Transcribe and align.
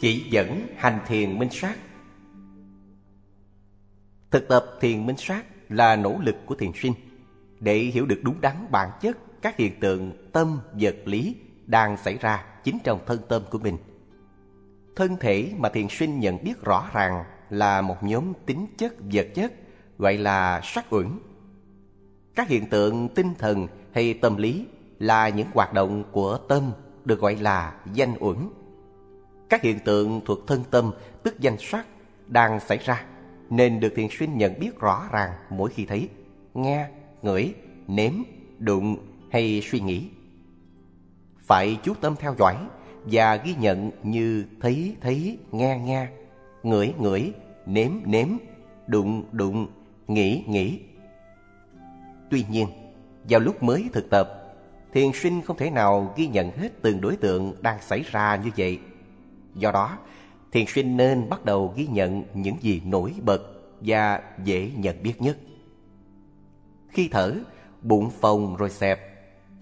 Chỉ 0.00 0.26
dẫn 0.30 0.66
hành 0.76 0.98
thiền 1.06 1.38
minh 1.38 1.50
sát 1.50 1.76
Thực 4.30 4.48
tập 4.48 4.64
thiền 4.80 5.06
minh 5.06 5.16
sát 5.16 5.44
là 5.68 5.96
nỗ 5.96 6.18
lực 6.22 6.36
của 6.46 6.54
thiền 6.54 6.70
sinh 6.74 6.92
để 7.60 7.76
hiểu 7.78 8.06
được 8.06 8.20
đúng 8.22 8.40
đắn 8.40 8.54
bản 8.70 8.90
chất 9.00 9.18
các 9.42 9.56
hiện 9.56 9.80
tượng 9.80 10.12
tâm, 10.32 10.60
vật, 10.80 10.96
lý 11.04 11.36
đang 11.66 11.96
xảy 11.96 12.18
ra 12.18 12.44
chính 12.64 12.78
trong 12.84 13.00
thân 13.06 13.18
tâm 13.28 13.42
của 13.50 13.58
mình. 13.58 13.76
Thân 14.96 15.16
thể 15.20 15.52
mà 15.58 15.68
thiền 15.68 15.86
sinh 15.90 16.20
nhận 16.20 16.44
biết 16.44 16.62
rõ 16.62 16.90
ràng 16.92 17.24
là 17.50 17.80
một 17.80 17.96
nhóm 18.02 18.32
tính 18.46 18.66
chất, 18.78 18.94
vật 19.12 19.26
chất, 19.34 19.52
gọi 19.98 20.16
là 20.16 20.60
sắc 20.64 20.94
uẩn. 20.94 21.08
Các 22.34 22.48
hiện 22.48 22.68
tượng 22.68 23.08
tinh 23.08 23.34
thần 23.38 23.66
hay 23.92 24.14
tâm 24.14 24.36
lý 24.36 24.66
là 24.98 25.28
những 25.28 25.48
hoạt 25.52 25.72
động 25.72 26.04
của 26.12 26.38
tâm, 26.48 26.72
được 27.04 27.20
gọi 27.20 27.36
là 27.36 27.80
danh 27.92 28.14
uẩn. 28.20 28.36
Các 29.50 29.62
hiện 29.62 29.78
tượng 29.78 30.20
thuộc 30.24 30.46
thân 30.46 30.64
tâm 30.70 30.92
tức 31.22 31.40
danh 31.40 31.56
sắc 31.58 31.86
đang 32.26 32.60
xảy 32.60 32.78
ra 32.78 33.04
nên 33.50 33.80
được 33.80 33.92
thiền 33.96 34.08
sinh 34.10 34.38
nhận 34.38 34.58
biết 34.60 34.78
rõ 34.80 35.08
ràng 35.12 35.30
mỗi 35.50 35.70
khi 35.70 35.84
thấy, 35.84 36.08
nghe, 36.54 36.88
ngửi, 37.22 37.54
nếm, 37.86 38.12
đụng 38.58 38.96
hay 39.30 39.62
suy 39.70 39.80
nghĩ. 39.80 40.08
Phải 41.38 41.78
chú 41.82 41.94
tâm 41.94 42.14
theo 42.18 42.34
dõi 42.38 42.56
và 43.04 43.36
ghi 43.36 43.54
nhận 43.60 43.90
như 44.02 44.44
thấy 44.60 44.96
thấy, 45.00 45.38
nghe 45.52 45.78
nghe, 45.84 46.08
ngửi 46.62 46.92
ngửi, 46.98 47.32
nếm 47.66 47.90
nếm, 48.04 48.28
đụng 48.86 49.24
đụng, 49.32 49.66
nghĩ 50.08 50.44
nghĩ. 50.46 50.80
Tuy 52.30 52.44
nhiên, 52.50 52.66
vào 53.28 53.40
lúc 53.40 53.62
mới 53.62 53.88
thực 53.92 54.10
tập, 54.10 54.54
thiền 54.92 55.10
sinh 55.14 55.42
không 55.42 55.56
thể 55.56 55.70
nào 55.70 56.14
ghi 56.16 56.26
nhận 56.26 56.50
hết 56.50 56.68
từng 56.82 57.00
đối 57.00 57.16
tượng 57.16 57.54
đang 57.62 57.82
xảy 57.82 58.02
ra 58.10 58.36
như 58.44 58.50
vậy. 58.56 58.78
Do 59.54 59.72
đó, 59.72 59.98
thiền 60.52 60.66
sinh 60.66 60.96
nên 60.96 61.28
bắt 61.28 61.44
đầu 61.44 61.74
ghi 61.76 61.86
nhận 61.86 62.24
những 62.34 62.56
gì 62.60 62.82
nổi 62.84 63.14
bật 63.22 63.42
và 63.80 64.22
dễ 64.44 64.70
nhận 64.76 65.02
biết 65.02 65.14
nhất. 65.18 65.38
Khi 66.88 67.08
thở, 67.12 67.34
bụng 67.82 68.10
phồng 68.10 68.56
rồi 68.56 68.70
xẹp 68.70 69.00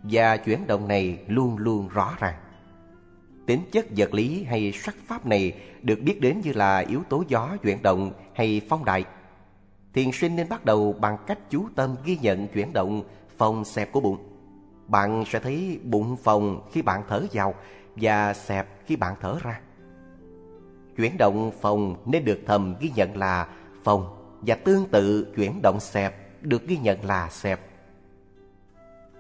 và 0.03 0.37
chuyển 0.37 0.67
động 0.67 0.89
này 0.89 1.19
luôn 1.27 1.57
luôn 1.59 1.89
rõ 1.89 2.17
ràng. 2.19 2.35
Tính 3.47 3.61
chất 3.73 3.87
vật 3.97 4.15
lý 4.15 4.45
hay 4.45 4.73
sắc 4.73 4.95
pháp 5.07 5.27
này 5.27 5.53
được 5.83 6.01
biết 6.01 6.21
đến 6.21 6.41
như 6.45 6.53
là 6.53 6.79
yếu 6.79 7.03
tố 7.09 7.25
gió 7.29 7.57
chuyển 7.63 7.83
động 7.83 8.13
hay 8.35 8.61
phong 8.69 8.85
đại. 8.85 9.05
Thiền 9.95 10.13
sinh 10.13 10.37
nên 10.37 10.49
bắt 10.49 10.65
đầu 10.65 10.93
bằng 10.93 11.17
cách 11.27 11.39
chú 11.51 11.69
tâm 11.75 11.97
ghi 12.05 12.19
nhận 12.23 12.49
chuyển 12.49 12.73
động 12.73 13.03
phồng 13.37 13.65
xẹp 13.65 13.93
của 13.93 14.01
bụng. 14.01 14.19
Bạn 14.87 15.25
sẽ 15.27 15.41
thấy 15.41 15.81
bụng 15.85 16.17
phồng 16.17 16.69
khi 16.73 16.83
bạn 16.83 17.03
thở 17.09 17.27
vào 17.33 17.55
và 17.97 18.35
xẹp 18.35 18.87
khi 18.87 18.97
bạn 18.97 19.15
thở 19.21 19.39
ra. 19.43 19.61
Chuyển 20.99 21.19
động 21.19 21.51
phòng 21.61 21.97
nên 22.07 22.25
được 22.25 22.39
thầm 22.47 22.75
ghi 22.81 22.93
nhận 22.97 23.17
là 23.17 23.49
phòng 23.83 24.07
và 24.41 24.55
tương 24.55 24.87
tự 24.87 25.33
chuyển 25.37 25.63
động 25.63 25.81
xẹp 25.81 26.43
được 26.43 26.67
ghi 26.67 26.77
nhận 26.77 27.05
là 27.05 27.29
xẹp. 27.31 27.61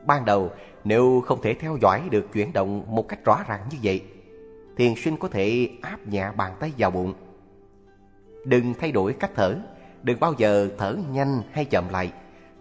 Ban 0.06 0.24
đầu 0.24 0.50
nếu 0.84 1.22
không 1.26 1.42
thể 1.42 1.54
theo 1.54 1.78
dõi 1.82 2.02
được 2.10 2.26
chuyển 2.32 2.52
động 2.52 2.84
một 2.88 3.08
cách 3.08 3.24
rõ 3.24 3.44
ràng 3.48 3.60
như 3.70 3.78
vậy, 3.82 4.02
thiền 4.76 4.94
sinh 4.96 5.16
có 5.16 5.28
thể 5.28 5.70
áp 5.82 6.08
nhẹ 6.08 6.30
bàn 6.36 6.52
tay 6.60 6.72
vào 6.78 6.90
bụng. 6.90 7.14
Đừng 8.44 8.74
thay 8.80 8.92
đổi 8.92 9.12
cách 9.12 9.30
thở, 9.34 9.56
đừng 10.02 10.20
bao 10.20 10.34
giờ 10.38 10.68
thở 10.78 10.96
nhanh 11.12 11.42
hay 11.52 11.64
chậm 11.64 11.88
lại, 11.88 12.12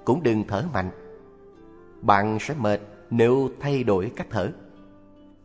cũng 0.05 0.23
đừng 0.23 0.44
thở 0.47 0.63
mạnh. 0.73 0.89
Bạn 2.01 2.38
sẽ 2.41 2.53
mệt 2.59 2.79
nếu 3.09 3.49
thay 3.59 3.84
đổi 3.84 4.11
cách 4.16 4.28
thở. 4.29 4.51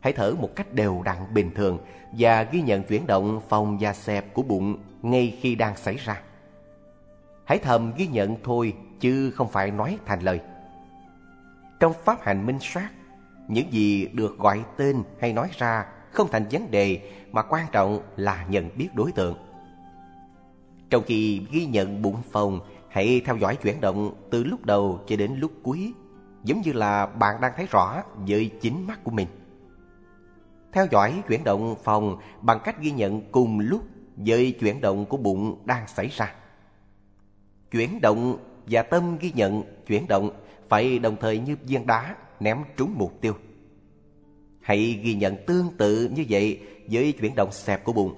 Hãy 0.03 0.13
thở 0.13 0.35
một 0.39 0.49
cách 0.55 0.73
đều 0.73 1.01
đặn 1.05 1.17
bình 1.33 1.51
thường 1.55 1.79
và 2.11 2.43
ghi 2.43 2.61
nhận 2.61 2.83
chuyển 2.83 3.07
động 3.07 3.41
phòng 3.49 3.77
và 3.79 3.93
xẹp 3.93 4.33
của 4.33 4.41
bụng 4.41 4.77
ngay 5.01 5.37
khi 5.41 5.55
đang 5.55 5.77
xảy 5.77 5.95
ra. 5.95 6.21
Hãy 7.45 7.59
thầm 7.59 7.93
ghi 7.97 8.07
nhận 8.07 8.35
thôi 8.43 8.73
chứ 8.99 9.31
không 9.31 9.49
phải 9.51 9.71
nói 9.71 9.97
thành 10.05 10.19
lời. 10.19 10.39
Trong 11.79 11.93
pháp 12.03 12.21
hành 12.21 12.45
minh 12.45 12.57
sát, 12.61 12.89
những 13.47 13.73
gì 13.73 14.07
được 14.07 14.37
gọi 14.37 14.63
tên 14.77 15.03
hay 15.19 15.33
nói 15.33 15.49
ra 15.57 15.85
không 16.11 16.27
thành 16.31 16.45
vấn 16.51 16.71
đề 16.71 17.11
mà 17.31 17.41
quan 17.41 17.65
trọng 17.71 18.01
là 18.15 18.45
nhận 18.49 18.69
biết 18.77 18.89
đối 18.93 19.11
tượng. 19.11 19.35
Trong 20.89 21.03
khi 21.05 21.41
ghi 21.51 21.65
nhận 21.65 22.01
bụng 22.01 22.21
phòng, 22.31 22.59
hãy 22.89 23.21
theo 23.25 23.37
dõi 23.37 23.55
chuyển 23.55 23.81
động 23.81 24.13
từ 24.31 24.43
lúc 24.43 24.65
đầu 24.65 24.99
cho 25.07 25.15
đến 25.15 25.35
lúc 25.39 25.51
cuối, 25.63 25.93
giống 26.43 26.61
như 26.61 26.71
là 26.73 27.05
bạn 27.05 27.41
đang 27.41 27.51
thấy 27.55 27.67
rõ 27.71 28.03
với 28.27 28.51
chính 28.61 28.87
mắt 28.87 28.99
của 29.03 29.11
mình. 29.11 29.27
Theo 30.73 30.87
dõi 30.91 31.23
chuyển 31.27 31.43
động 31.43 31.75
phòng 31.83 32.17
bằng 32.41 32.59
cách 32.63 32.81
ghi 32.81 32.91
nhận 32.91 33.21
cùng 33.31 33.59
lúc 33.59 33.81
với 34.15 34.51
chuyển 34.59 34.81
động 34.81 35.05
của 35.05 35.17
bụng 35.17 35.61
đang 35.65 35.87
xảy 35.87 36.07
ra. 36.07 36.35
Chuyển 37.71 38.01
động 38.01 38.37
và 38.67 38.83
tâm 38.83 39.17
ghi 39.17 39.31
nhận 39.35 39.63
chuyển 39.87 40.07
động 40.07 40.31
phải 40.69 40.99
đồng 40.99 41.15
thời 41.19 41.39
như 41.39 41.55
viên 41.65 41.87
đá 41.87 42.15
ném 42.39 42.57
trúng 42.77 42.93
mục 42.97 43.21
tiêu. 43.21 43.33
Hãy 44.61 44.99
ghi 45.03 45.13
nhận 45.13 45.35
tương 45.47 45.67
tự 45.77 46.09
như 46.15 46.25
vậy 46.29 46.59
với 46.91 47.11
chuyển 47.11 47.35
động 47.35 47.51
xẹp 47.51 47.83
của 47.83 47.93
bụng. 47.93 48.13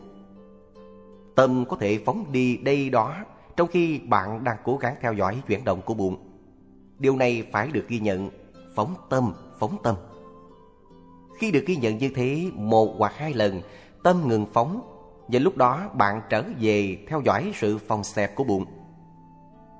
Tâm 1.35 1.65
có 1.65 1.77
thể 1.77 1.99
phóng 2.05 2.31
đi 2.31 2.57
đây 2.57 2.89
đó 2.89 3.15
trong 3.57 3.67
khi 3.67 3.99
bạn 3.99 4.43
đang 4.43 4.57
cố 4.63 4.77
gắng 4.77 4.95
theo 5.01 5.13
dõi 5.13 5.41
chuyển 5.47 5.63
động 5.63 5.81
của 5.85 5.93
bụng. 5.93 6.17
Điều 6.99 7.15
này 7.15 7.47
phải 7.51 7.67
được 7.67 7.87
ghi 7.87 7.99
nhận, 7.99 8.29
phóng 8.75 8.95
tâm, 9.09 9.33
phóng 9.59 9.77
tâm. 9.83 9.95
Khi 11.37 11.51
được 11.51 11.65
ghi 11.65 11.75
nhận 11.75 11.97
như 11.97 12.09
thế 12.15 12.51
một 12.53 12.95
hoặc 12.97 13.13
hai 13.17 13.33
lần, 13.33 13.61
tâm 14.03 14.27
ngừng 14.27 14.45
phóng 14.53 14.81
và 15.27 15.39
lúc 15.39 15.57
đó 15.57 15.89
bạn 15.93 16.21
trở 16.29 16.43
về 16.59 16.97
theo 17.07 17.21
dõi 17.25 17.51
sự 17.55 17.77
phòng 17.77 18.03
xẹp 18.03 18.35
của 18.35 18.43
bụng. 18.43 18.65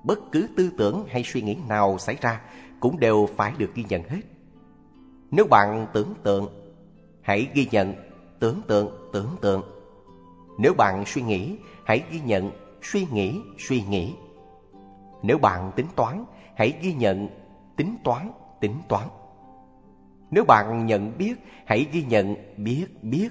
Bất 0.04 0.20
cứ 0.32 0.48
tư 0.58 0.72
tưởng 0.78 1.06
hay 1.10 1.24
suy 1.26 1.42
nghĩ 1.42 1.58
nào 1.68 1.98
xảy 1.98 2.16
ra 2.22 2.42
cũng 2.80 3.00
đều 3.00 3.30
phải 3.36 3.54
được 3.58 3.76
ghi 3.76 3.86
nhận 3.90 4.04
hết. 4.04 4.22
Nếu 5.32 5.46
bạn 5.46 5.88
tưởng 5.94 6.14
tượng, 6.24 6.48
hãy 7.22 7.48
ghi 7.54 7.68
nhận 7.72 7.94
tưởng 8.40 8.62
tượng 8.68 9.10
tưởng 9.14 9.30
tượng. 9.42 9.62
Nếu 10.60 10.74
bạn 10.74 11.04
suy 11.06 11.22
nghĩ, 11.22 11.58
hãy 11.86 12.04
ghi 12.12 12.20
nhận 12.26 12.52
suy 12.82 13.08
nghĩ 13.12 13.42
suy 13.58 13.84
nghĩ. 13.90 14.14
Nếu 15.24 15.38
bạn 15.38 15.72
tính 15.76 15.88
toán, 15.96 16.26
hãy 16.56 16.74
ghi 16.82 16.94
nhận 16.94 17.30
tính 17.78 17.96
toán 18.04 18.32
tính 18.62 18.76
toán. 18.88 19.08
Nếu 20.36 20.44
bạn 20.44 20.86
nhận 20.86 21.18
biết, 21.18 21.36
hãy 21.66 21.88
ghi 21.92 22.04
nhận 22.04 22.36
biết 22.58 22.86
biết. 23.02 23.30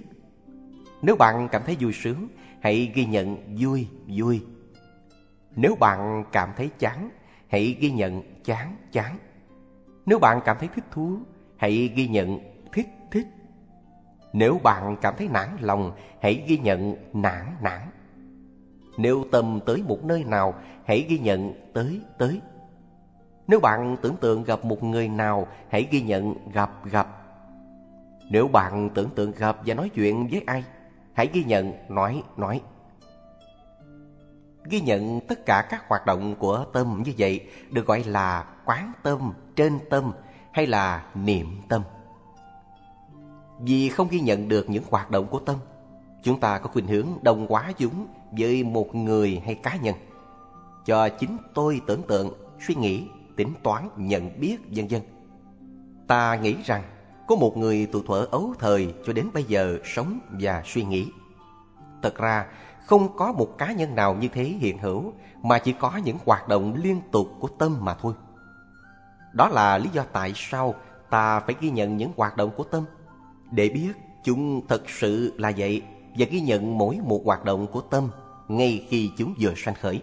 Nếu 1.03 1.17
bạn 1.17 1.49
cảm 1.53 1.63
thấy 1.67 1.77
vui 1.81 1.93
sướng, 1.93 2.29
hãy 2.61 2.93
ghi 2.95 3.05
nhận 3.07 3.57
vui 3.61 3.89
vui. 4.07 4.43
Nếu 5.57 5.77
bạn 5.81 6.25
cảm 6.33 6.51
thấy 6.57 6.71
chán, 6.79 7.11
hãy 7.49 7.77
ghi 7.81 7.91
nhận 7.91 8.23
chán 8.45 8.77
chán. 8.93 9.19
Nếu 10.07 10.19
bạn 10.19 10.41
cảm 10.45 10.57
thấy 10.61 10.69
thích 10.75 10.85
thú, 10.91 11.19
hãy 11.57 11.93
ghi 11.95 12.09
nhận 12.09 12.39
thích 12.73 12.89
thích. 13.11 13.27
Nếu 14.33 14.61
bạn 14.63 14.97
cảm 15.01 15.15
thấy 15.19 15.29
nản 15.29 15.49
lòng, 15.61 15.93
hãy 16.23 16.45
ghi 16.47 16.59
nhận 16.59 16.97
nản 17.13 17.47
nản. 17.63 17.81
Nếu 18.99 19.25
tâm 19.33 19.61
tới 19.67 19.83
một 19.89 20.05
nơi 20.05 20.25
nào, 20.25 20.55
hãy 20.85 21.07
ghi 21.09 21.19
nhận 21.19 21.53
tới 21.75 22.01
tới. 22.19 22.41
Nếu 23.47 23.61
bạn 23.61 23.97
tưởng 24.03 24.17
tượng 24.17 24.45
gặp 24.45 24.65
một 24.65 24.83
người 24.83 25.09
nào, 25.09 25.47
hãy 25.69 25.89
ghi 25.91 26.03
nhận 26.03 26.35
gặp 26.53 26.71
gặp. 26.85 27.09
Nếu 28.31 28.49
bạn 28.49 28.91
tưởng 28.95 29.11
tượng 29.15 29.33
gặp 29.33 29.57
và 29.67 29.75
nói 29.75 29.89
chuyện 29.95 30.29
với 30.31 30.43
ai, 30.47 30.65
hãy 31.13 31.29
ghi 31.33 31.45
nhận 31.45 31.73
nói 31.89 32.23
nói. 32.37 32.61
Ghi 34.65 34.81
nhận 34.81 35.21
tất 35.21 35.47
cả 35.47 35.67
các 35.71 35.89
hoạt 35.89 36.07
động 36.07 36.35
của 36.39 36.65
tâm 36.73 37.03
như 37.07 37.13
vậy 37.19 37.49
được 37.71 37.87
gọi 37.87 38.05
là 38.05 38.45
quán 38.65 38.93
tâm, 39.03 39.33
trên 39.57 39.79
tâm 39.91 40.13
hay 40.53 40.67
là 40.67 41.07
niệm 41.15 41.47
tâm. 41.69 41.83
Vì 43.61 43.89
không 43.89 44.09
ghi 44.11 44.21
nhận 44.21 44.49
được 44.49 44.71
những 44.71 44.85
hoạt 44.91 45.11
động 45.11 45.27
của 45.27 45.39
tâm, 45.39 45.57
chúng 46.23 46.41
ta 46.41 46.59
có 46.59 46.69
khuynh 46.69 46.87
hướng 46.87 47.09
đồng 47.23 47.47
hóa 47.47 47.73
chúng 47.79 48.07
với 48.31 48.65
một 48.65 48.95
người 48.95 49.43
hay 49.45 49.55
cá 49.55 49.77
nhân. 49.77 49.95
Cho 50.87 51.09
chính 51.09 51.37
tôi 51.55 51.81
tưởng 51.87 52.03
tượng, 52.03 52.33
suy 52.67 52.75
nghĩ, 52.75 53.09
tính 53.37 53.53
toán, 53.63 53.89
nhận 53.97 54.41
biết, 54.41 54.57
vân 54.71 54.87
vân. 54.89 55.01
Ta 56.07 56.35
nghĩ 56.35 56.57
rằng 56.65 56.83
có 57.29 57.37
một 57.37 57.57
người 57.57 57.89
từ 57.93 58.03
thuở 58.07 58.27
ấu 58.31 58.55
thời 58.59 58.95
cho 59.07 59.13
đến 59.13 59.27
bây 59.35 59.45
giờ 59.45 59.79
sống 59.85 60.21
và 60.41 60.63
suy 60.67 60.85
nghĩ. 60.85 61.07
Thật 62.03 62.17
ra, 62.17 62.47
không 62.87 63.17
có 63.17 63.33
một 63.33 63.59
cá 63.59 63.73
nhân 63.73 63.95
nào 63.95 64.15
như 64.15 64.29
thế 64.29 64.43
hiện 64.43 64.79
hữu 64.79 65.13
mà 65.43 65.59
chỉ 65.59 65.75
có 65.81 65.97
những 66.05 66.17
hoạt 66.25 66.49
động 66.49 66.75
liên 66.83 67.01
tục 67.13 67.29
của 67.41 67.49
tâm 67.49 67.77
mà 67.81 67.95
thôi. 67.95 68.15
Đó 69.33 69.49
là 69.49 69.79
lý 69.79 69.91
do 69.93 70.05
tại 70.13 70.33
sao 70.35 70.75
ta 71.11 71.41
phải 71.41 71.55
ghi 71.61 71.71
nhận 71.71 71.97
những 71.97 72.11
hoạt 72.17 72.37
động 72.37 72.51
của 72.57 72.65
tâm 72.65 72.85
để 73.51 73.69
biết 73.69 73.93
chúng 74.25 74.67
thật 74.69 74.83
sự 74.89 75.35
là 75.39 75.53
vậy 75.57 75.83
và 76.19 76.27
ghi 76.31 76.41
nhận 76.41 76.79
mỗi 76.79 76.99
một 77.05 77.21
hoạt 77.25 77.45
động 77.45 77.67
của 77.67 77.81
tâm 77.81 78.09
ngay 78.49 78.87
khi 78.89 79.11
chúng 79.17 79.35
vừa 79.41 79.53
sanh 79.57 79.75
khởi. 79.75 80.03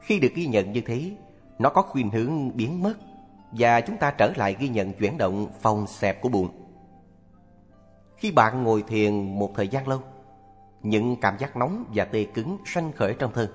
Khi 0.00 0.20
được 0.20 0.32
ghi 0.34 0.46
nhận 0.46 0.72
như 0.72 0.80
thế, 0.80 1.10
nó 1.58 1.70
có 1.70 1.82
khuynh 1.82 2.10
hướng 2.10 2.56
biến 2.56 2.82
mất 2.82 2.94
và 3.52 3.80
chúng 3.80 3.96
ta 3.96 4.10
trở 4.10 4.32
lại 4.36 4.56
ghi 4.58 4.68
nhận 4.68 4.92
chuyển 4.92 5.18
động 5.18 5.46
phòng 5.60 5.86
xẹp 5.86 6.20
của 6.20 6.28
bụng. 6.28 6.48
Khi 8.16 8.32
bạn 8.32 8.62
ngồi 8.62 8.84
thiền 8.88 9.38
một 9.38 9.50
thời 9.54 9.68
gian 9.68 9.88
lâu, 9.88 10.00
những 10.82 11.16
cảm 11.20 11.38
giác 11.38 11.56
nóng 11.56 11.84
và 11.94 12.04
tê 12.04 12.24
cứng 12.24 12.58
sanh 12.66 12.92
khởi 12.92 13.14
trong 13.18 13.32
thân. 13.32 13.50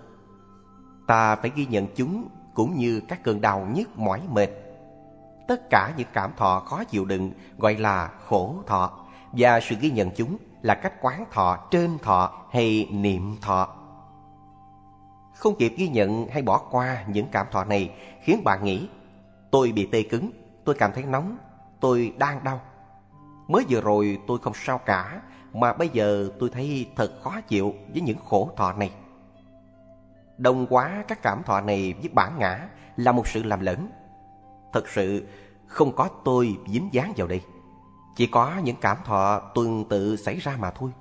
Ta 1.07 1.35
phải 1.35 1.51
ghi 1.55 1.65
nhận 1.65 1.87
chúng 1.95 2.27
cũng 2.53 2.77
như 2.77 3.01
các 3.07 3.23
cơn 3.23 3.41
đau 3.41 3.67
nhức 3.73 3.99
mỏi 3.99 4.21
mệt. 4.31 4.49
Tất 5.47 5.69
cả 5.69 5.93
những 5.97 6.07
cảm 6.13 6.31
thọ 6.37 6.59
khó 6.59 6.83
chịu 6.83 7.05
đựng 7.05 7.31
gọi 7.57 7.75
là 7.75 8.07
khổ 8.25 8.55
thọ 8.67 9.05
và 9.31 9.59
sự 9.59 9.75
ghi 9.81 9.91
nhận 9.91 10.11
chúng 10.11 10.37
là 10.61 10.75
cách 10.75 10.93
quán 11.01 11.25
thọ 11.31 11.67
trên 11.71 11.97
thọ 11.99 12.45
hay 12.51 12.89
niệm 12.91 13.35
thọ. 13.41 13.76
Không 15.37 15.55
kịp 15.55 15.73
ghi 15.77 15.87
nhận 15.87 16.27
hay 16.27 16.41
bỏ 16.41 16.57
qua 16.71 17.03
những 17.07 17.27
cảm 17.31 17.47
thọ 17.51 17.63
này 17.63 17.91
khiến 18.21 18.43
bạn 18.43 18.63
nghĩ 18.63 18.87
tôi 19.51 19.71
bị 19.71 19.89
tê 19.91 20.03
cứng, 20.03 20.31
tôi 20.63 20.75
cảm 20.75 20.91
thấy 20.93 21.03
nóng, 21.03 21.37
tôi 21.79 22.13
đang 22.17 22.43
đau. 22.43 22.61
Mới 23.47 23.65
vừa 23.69 23.81
rồi 23.81 24.19
tôi 24.27 24.37
không 24.39 24.53
sao 24.55 24.77
cả 24.77 25.21
mà 25.53 25.73
bây 25.73 25.89
giờ 25.89 26.29
tôi 26.39 26.49
thấy 26.49 26.89
thật 26.95 27.11
khó 27.23 27.41
chịu 27.41 27.73
với 27.93 28.01
những 28.01 28.17
khổ 28.25 28.49
thọ 28.57 28.73
này. 28.73 28.91
Đồng 30.37 30.67
quá 30.69 31.03
các 31.07 31.21
cảm 31.21 31.43
thọ 31.43 31.61
này 31.61 31.93
với 31.93 32.09
bản 32.13 32.35
ngã 32.39 32.69
là 32.95 33.11
một 33.11 33.27
sự 33.27 33.43
làm 33.43 33.59
lẫn. 33.59 33.89
Thật 34.73 34.89
sự 34.89 35.27
không 35.67 35.95
có 35.95 36.09
tôi 36.23 36.57
dính 36.67 36.89
dáng 36.91 37.13
vào 37.17 37.27
đây. 37.27 37.41
Chỉ 38.15 38.27
có 38.27 38.53
những 38.63 38.75
cảm 38.81 38.97
thọ 39.05 39.39
tương 39.55 39.85
tự 39.89 40.15
xảy 40.15 40.35
ra 40.39 40.55
mà 40.59 40.71
thôi. 40.71 40.91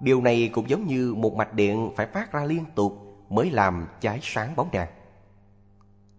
Điều 0.00 0.20
này 0.20 0.50
cũng 0.52 0.68
giống 0.68 0.86
như 0.86 1.14
một 1.14 1.34
mạch 1.34 1.54
điện 1.54 1.90
phải 1.96 2.06
phát 2.06 2.32
ra 2.32 2.44
liên 2.44 2.64
tục 2.74 2.92
mới 3.30 3.50
làm 3.50 3.86
cháy 4.00 4.18
sáng 4.22 4.56
bóng 4.56 4.68
đèn. 4.72 4.88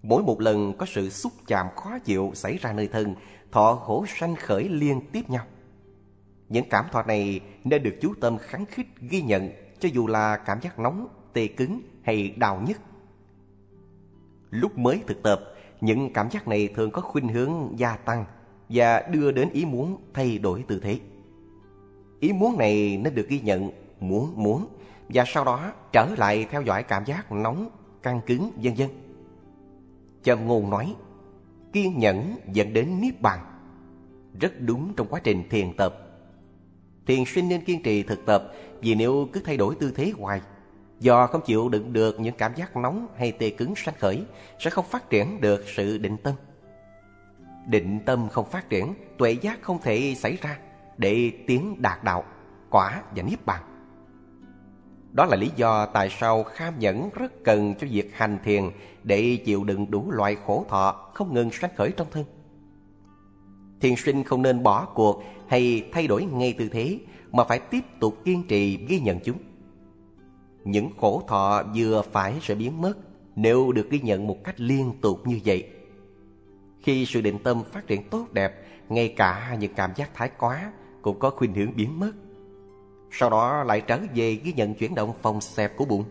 Mỗi 0.03 0.23
một 0.23 0.41
lần 0.41 0.77
có 0.77 0.85
sự 0.85 1.09
xúc 1.09 1.33
chạm 1.47 1.67
khó 1.75 1.99
chịu 1.99 2.31
xảy 2.35 2.57
ra 2.57 2.73
nơi 2.73 2.87
thân, 2.87 3.15
thọ 3.51 3.75
khổ 3.75 4.05
sanh 4.07 4.35
khởi 4.35 4.69
liên 4.69 5.01
tiếp 5.11 5.29
nhau. 5.29 5.45
Những 6.49 6.69
cảm 6.69 6.85
thọ 6.91 7.03
này 7.03 7.39
nên 7.63 7.83
được 7.83 7.95
chú 8.01 8.13
tâm 8.21 8.37
kháng 8.37 8.65
khích 8.65 8.87
ghi 9.01 9.21
nhận 9.21 9.49
cho 9.79 9.89
dù 9.93 10.07
là 10.07 10.37
cảm 10.37 10.61
giác 10.61 10.79
nóng, 10.79 11.07
tê 11.33 11.47
cứng 11.47 11.81
hay 12.03 12.29
đau 12.29 12.63
nhức. 12.67 12.77
Lúc 14.49 14.77
mới 14.77 15.01
thực 15.07 15.23
tập, 15.23 15.41
những 15.81 16.13
cảm 16.13 16.29
giác 16.31 16.47
này 16.47 16.69
thường 16.75 16.91
có 16.91 17.01
khuynh 17.01 17.27
hướng 17.27 17.79
gia 17.79 17.95
tăng 17.95 18.25
và 18.69 19.01
đưa 19.01 19.31
đến 19.31 19.49
ý 19.49 19.65
muốn 19.65 19.97
thay 20.13 20.37
đổi 20.37 20.63
tư 20.67 20.79
thế. 20.83 20.99
Ý 22.19 22.33
muốn 22.33 22.57
này 22.57 22.99
nên 23.03 23.15
được 23.15 23.27
ghi 23.29 23.39
nhận 23.39 23.71
muốn 23.99 24.33
muốn 24.35 24.67
và 25.09 25.23
sau 25.27 25.45
đó 25.45 25.73
trở 25.91 26.07
lại 26.17 26.45
theo 26.51 26.61
dõi 26.61 26.83
cảm 26.83 27.05
giác 27.05 27.31
nóng, 27.31 27.69
căng 28.03 28.21
cứng 28.25 28.51
vân 28.55 28.73
vân. 28.73 28.89
Châm 30.23 30.47
ngôn 30.47 30.69
nói, 30.69 30.95
kiên 31.73 31.99
nhẫn 31.99 32.35
dẫn 32.53 32.73
đến 32.73 33.01
niết 33.01 33.21
bàn. 33.21 33.39
Rất 34.39 34.59
đúng 34.59 34.93
trong 34.97 35.07
quá 35.07 35.19
trình 35.23 35.43
thiền 35.49 35.73
tập. 35.77 35.95
Thiền 37.05 37.25
sinh 37.25 37.49
nên 37.49 37.61
kiên 37.61 37.83
trì 37.83 38.03
thực 38.03 38.25
tập 38.25 38.53
vì 38.81 38.95
nếu 38.95 39.27
cứ 39.33 39.41
thay 39.45 39.57
đổi 39.57 39.75
tư 39.75 39.91
thế 39.95 40.11
hoài, 40.17 40.41
do 40.99 41.27
không 41.27 41.41
chịu 41.45 41.69
đựng 41.69 41.93
được 41.93 42.19
những 42.19 42.35
cảm 42.37 42.55
giác 42.55 42.77
nóng 42.77 43.07
hay 43.17 43.31
tê 43.31 43.49
cứng 43.49 43.73
sanh 43.75 43.95
khởi, 43.99 44.23
sẽ 44.59 44.69
không 44.69 44.85
phát 44.89 45.09
triển 45.09 45.41
được 45.41 45.63
sự 45.75 45.97
định 45.97 46.17
tâm. 46.23 46.33
Định 47.67 47.99
tâm 48.05 48.29
không 48.29 48.49
phát 48.49 48.69
triển, 48.69 48.93
tuệ 49.17 49.31
giác 49.31 49.61
không 49.61 49.79
thể 49.81 50.13
xảy 50.17 50.37
ra 50.41 50.59
để 50.99 51.31
tiến 51.47 51.81
đạt 51.81 52.03
đạo, 52.03 52.23
quả 52.69 53.01
và 53.15 53.23
niết 53.23 53.45
bàn. 53.45 53.63
Đó 55.11 55.25
là 55.25 55.35
lý 55.35 55.51
do 55.55 55.85
tại 55.85 56.09
sao 56.19 56.43
kham 56.43 56.79
nhẫn 56.79 57.09
rất 57.13 57.43
cần 57.43 57.75
cho 57.79 57.87
việc 57.91 58.15
hành 58.15 58.37
thiền 58.43 58.63
để 59.03 59.37
chịu 59.45 59.63
đựng 59.63 59.91
đủ 59.91 60.11
loại 60.11 60.37
khổ 60.45 60.65
thọ 60.69 61.11
không 61.13 61.33
ngừng 61.33 61.51
sanh 61.51 61.71
khởi 61.75 61.91
trong 61.97 62.07
thân. 62.11 62.25
Thiền 63.81 63.95
sinh 63.95 64.23
không 64.23 64.41
nên 64.41 64.63
bỏ 64.63 64.85
cuộc 64.85 65.23
hay 65.47 65.89
thay 65.91 66.07
đổi 66.07 66.23
ngay 66.23 66.53
tư 66.53 66.69
thế 66.69 66.99
mà 67.31 67.43
phải 67.43 67.59
tiếp 67.59 67.83
tục 67.99 68.17
kiên 68.25 68.47
trì 68.47 68.85
ghi 68.87 68.99
nhận 68.99 69.19
chúng. 69.19 69.37
Những 70.63 70.89
khổ 70.97 71.23
thọ 71.27 71.63
vừa 71.75 72.01
phải 72.11 72.33
sẽ 72.41 72.55
biến 72.55 72.81
mất 72.81 72.93
nếu 73.35 73.71
được 73.71 73.89
ghi 73.89 73.99
nhận 73.99 74.27
một 74.27 74.43
cách 74.43 74.59
liên 74.59 74.93
tục 75.01 75.27
như 75.27 75.39
vậy. 75.45 75.69
Khi 76.79 77.05
sự 77.05 77.21
định 77.21 77.37
tâm 77.43 77.63
phát 77.71 77.87
triển 77.87 78.09
tốt 78.09 78.27
đẹp, 78.31 78.65
ngay 78.89 79.13
cả 79.17 79.57
những 79.59 79.73
cảm 79.73 79.91
giác 79.95 80.13
thái 80.13 80.29
quá 80.39 80.71
cũng 81.01 81.19
có 81.19 81.29
khuynh 81.29 81.53
hướng 81.53 81.75
biến 81.75 81.99
mất. 81.99 82.11
Sau 83.11 83.29
đó 83.29 83.63
lại 83.63 83.81
trở 83.81 83.99
về 84.15 84.33
ghi 84.43 84.53
nhận 84.53 84.73
chuyển 84.73 84.95
động 84.95 85.13
phòng 85.21 85.41
xẹp 85.41 85.77
của 85.77 85.85
bụng. 85.85 86.03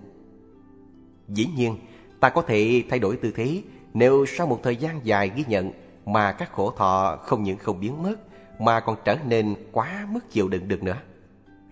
Dĩ 1.29 1.47
nhiên, 1.57 1.77
ta 2.21 2.31
có 2.31 2.43
thể 2.43 2.83
thay 2.89 2.99
đổi 2.99 3.17
tư 3.17 3.33
thế 3.35 3.63
nếu 3.95 4.27
sau 4.27 4.47
một 4.47 4.61
thời 4.63 4.77
gian 4.77 5.01
dài 5.05 5.33
ghi 5.37 5.45
nhận 5.49 5.73
mà 6.07 6.33
các 6.33 6.53
khổ 6.53 6.71
thọ 6.71 7.17
không 7.23 7.43
những 7.43 7.59
không 7.59 7.81
biến 7.81 8.03
mất 8.03 8.17
mà 8.61 8.81
còn 8.81 8.97
trở 9.05 9.17
nên 9.29 9.55
quá 9.73 10.07
mức 10.11 10.31
chịu 10.31 10.49
đựng 10.49 10.69
được 10.69 10.83
nữa. 10.83 10.97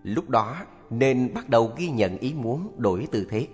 Lúc 0.02 0.30
đó 0.30 0.56
nên 0.90 1.34
bắt 1.34 1.48
đầu 1.48 1.72
ghi 1.76 1.88
nhận 1.88 2.18
ý 2.18 2.34
muốn 2.34 2.72
đổi 2.76 3.08
tư 3.10 3.26
thế. 3.30 3.46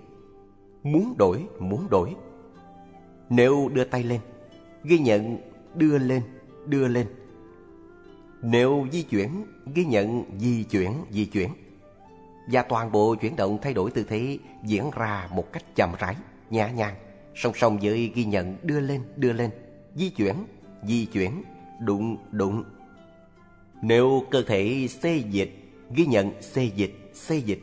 Muốn 0.82 1.14
đổi, 1.18 1.46
muốn 1.58 1.86
đổi. 1.90 2.14
Nếu 3.30 3.70
đưa 3.74 3.84
tay 3.84 4.02
lên, 4.02 4.20
ghi 4.84 4.98
nhận 4.98 5.38
đưa 5.74 5.98
lên, 5.98 6.22
đưa 6.66 6.88
lên. 6.88 7.06
Nếu 8.42 8.86
di 8.92 9.02
chuyển, 9.02 9.44
ghi 9.74 9.84
nhận 9.84 10.24
di 10.38 10.64
chuyển, 10.64 10.92
di 11.10 11.24
chuyển. 11.24 11.48
Và 12.50 12.62
toàn 12.62 12.92
bộ 12.92 13.14
chuyển 13.14 13.36
động 13.36 13.58
thay 13.62 13.74
đổi 13.74 13.90
tư 13.90 14.04
thế 14.08 14.38
diễn 14.64 14.90
ra 14.96 15.28
một 15.32 15.52
cách 15.52 15.62
chậm 15.74 15.92
rãi, 15.98 16.16
nhẹ 16.50 16.72
nhàng, 16.74 16.94
song 17.34 17.52
song 17.56 17.78
với 17.82 18.12
ghi 18.14 18.24
nhận 18.24 18.56
đưa 18.62 18.80
lên, 18.80 19.00
đưa 19.16 19.32
lên, 19.32 19.50
di 19.94 20.10
chuyển, 20.10 20.34
di 20.86 21.06
chuyển, 21.06 21.42
đụng, 21.80 22.16
đụng. 22.30 22.64
Nếu 23.82 24.22
cơ 24.30 24.42
thể 24.42 24.88
xê 24.90 25.16
dịch, 25.30 25.54
ghi 25.94 26.06
nhận 26.06 26.42
xê 26.42 26.64
dịch, 26.76 27.10
xê 27.14 27.36
dịch. 27.36 27.60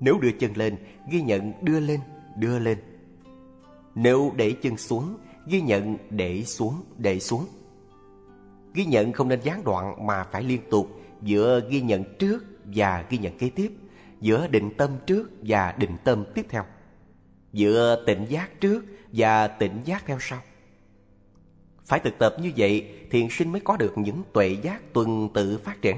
Nếu 0.00 0.18
đưa 0.18 0.32
chân 0.32 0.56
lên, 0.56 0.76
ghi 1.10 1.22
nhận 1.22 1.52
đưa 1.62 1.80
lên, 1.80 2.00
đưa 2.36 2.58
lên. 2.58 2.78
Nếu 3.94 4.32
để 4.36 4.54
chân 4.62 4.76
xuống, 4.76 5.16
ghi 5.46 5.60
nhận 5.60 5.96
để 6.10 6.44
xuống, 6.44 6.74
để 6.98 7.20
xuống. 7.20 7.46
Ghi 8.74 8.84
nhận 8.84 9.12
không 9.12 9.28
nên 9.28 9.40
gián 9.42 9.64
đoạn 9.64 10.06
mà 10.06 10.24
phải 10.24 10.42
liên 10.42 10.60
tục 10.70 11.00
giữa 11.22 11.60
ghi 11.70 11.80
nhận 11.80 12.04
trước 12.18 12.44
và 12.64 13.04
ghi 13.10 13.18
nhận 13.18 13.38
kế 13.38 13.50
tiếp, 13.50 13.72
giữa 14.20 14.46
định 14.46 14.70
tâm 14.76 14.90
trước 15.06 15.30
và 15.42 15.74
định 15.78 15.96
tâm 16.04 16.24
tiếp 16.34 16.46
theo, 16.48 16.64
giữa 17.52 18.04
tỉnh 18.06 18.26
giác 18.28 18.60
trước 18.60 18.84
và 19.12 19.48
tỉnh 19.48 19.80
giác 19.84 20.06
theo 20.06 20.18
sau. 20.20 20.38
Phải 21.84 22.00
thực 22.00 22.18
tập 22.18 22.36
như 22.42 22.52
vậy, 22.56 22.88
thiền 23.10 23.26
sinh 23.30 23.52
mới 23.52 23.60
có 23.60 23.76
được 23.76 23.92
những 23.98 24.22
tuệ 24.32 24.56
giác 24.62 24.92
tuần 24.92 25.28
tự 25.34 25.58
phát 25.58 25.82
triển. 25.82 25.96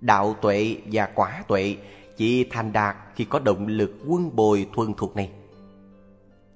Đạo 0.00 0.36
tuệ 0.42 0.76
và 0.92 1.06
quả 1.14 1.44
tuệ 1.48 1.76
chỉ 2.16 2.44
thành 2.50 2.72
đạt 2.72 2.96
khi 3.14 3.24
có 3.24 3.38
động 3.38 3.66
lực 3.66 3.92
quân 4.06 4.36
bồi 4.36 4.66
thuần 4.74 4.94
thuộc 4.94 5.16
này. 5.16 5.30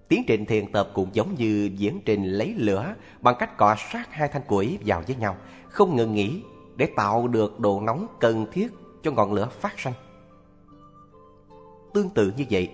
Tiến 0.08 0.24
trình 0.26 0.46
thiền 0.46 0.72
tập 0.72 0.90
cũng 0.94 1.08
giống 1.12 1.34
như 1.34 1.70
diễn 1.76 2.00
trình 2.04 2.24
lấy 2.24 2.54
lửa 2.56 2.94
bằng 3.20 3.36
cách 3.38 3.56
cọ 3.56 3.74
sát 3.92 4.12
hai 4.12 4.28
thanh 4.28 4.42
củi 4.42 4.78
vào 4.86 5.02
với 5.06 5.16
nhau, 5.16 5.36
không 5.68 5.96
ngừng 5.96 6.14
nghỉ 6.14 6.42
để 6.76 6.88
tạo 6.96 7.28
được 7.28 7.60
độ 7.60 7.80
nóng 7.80 8.06
cần 8.20 8.46
thiết 8.52 8.72
cho 9.02 9.10
ngọn 9.10 9.32
lửa 9.32 9.48
phát 9.60 9.80
sanh. 9.80 9.92
Tương 11.94 12.10
tự 12.10 12.32
như 12.36 12.44
vậy, 12.50 12.70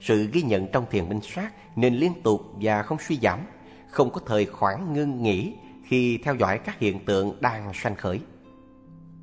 sự 0.00 0.28
ghi 0.32 0.42
nhận 0.42 0.66
trong 0.72 0.84
thiền 0.90 1.08
minh 1.08 1.20
sát 1.22 1.52
nên 1.76 1.94
liên 1.94 2.12
tục 2.22 2.42
và 2.60 2.82
không 2.82 2.98
suy 3.08 3.18
giảm, 3.22 3.40
không 3.90 4.10
có 4.10 4.20
thời 4.26 4.46
khoảng 4.46 4.92
ngưng 4.92 5.22
nghỉ 5.22 5.54
khi 5.84 6.18
theo 6.18 6.34
dõi 6.34 6.58
các 6.58 6.78
hiện 6.78 7.04
tượng 7.04 7.36
đang 7.40 7.70
sanh 7.74 7.96
khởi. 7.96 8.20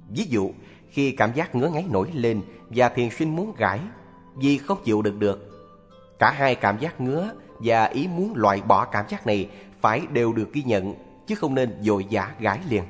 Ví 0.09 0.23
dụ, 0.23 0.51
khi 0.89 1.11
cảm 1.11 1.33
giác 1.33 1.55
ngứa 1.55 1.69
ngáy 1.69 1.85
nổi 1.89 2.11
lên 2.13 2.41
và 2.69 2.89
thiền 2.89 3.09
sinh 3.09 3.35
muốn 3.35 3.53
gãi 3.57 3.79
vì 4.35 4.57
không 4.57 4.77
chịu 4.83 5.01
được 5.01 5.19
được, 5.19 5.54
cả 6.19 6.31
hai 6.31 6.55
cảm 6.55 6.79
giác 6.79 7.01
ngứa 7.01 7.33
và 7.59 7.85
ý 7.85 8.07
muốn 8.07 8.33
loại 8.35 8.61
bỏ 8.67 8.85
cảm 8.85 9.05
giác 9.09 9.27
này 9.27 9.49
phải 9.81 10.01
đều 10.13 10.33
được 10.33 10.53
ghi 10.53 10.63
nhận 10.63 10.93
chứ 11.27 11.35
không 11.35 11.55
nên 11.55 11.77
dội 11.81 12.05
dã 12.09 12.35
gãi 12.39 12.59
liền. 12.69 12.83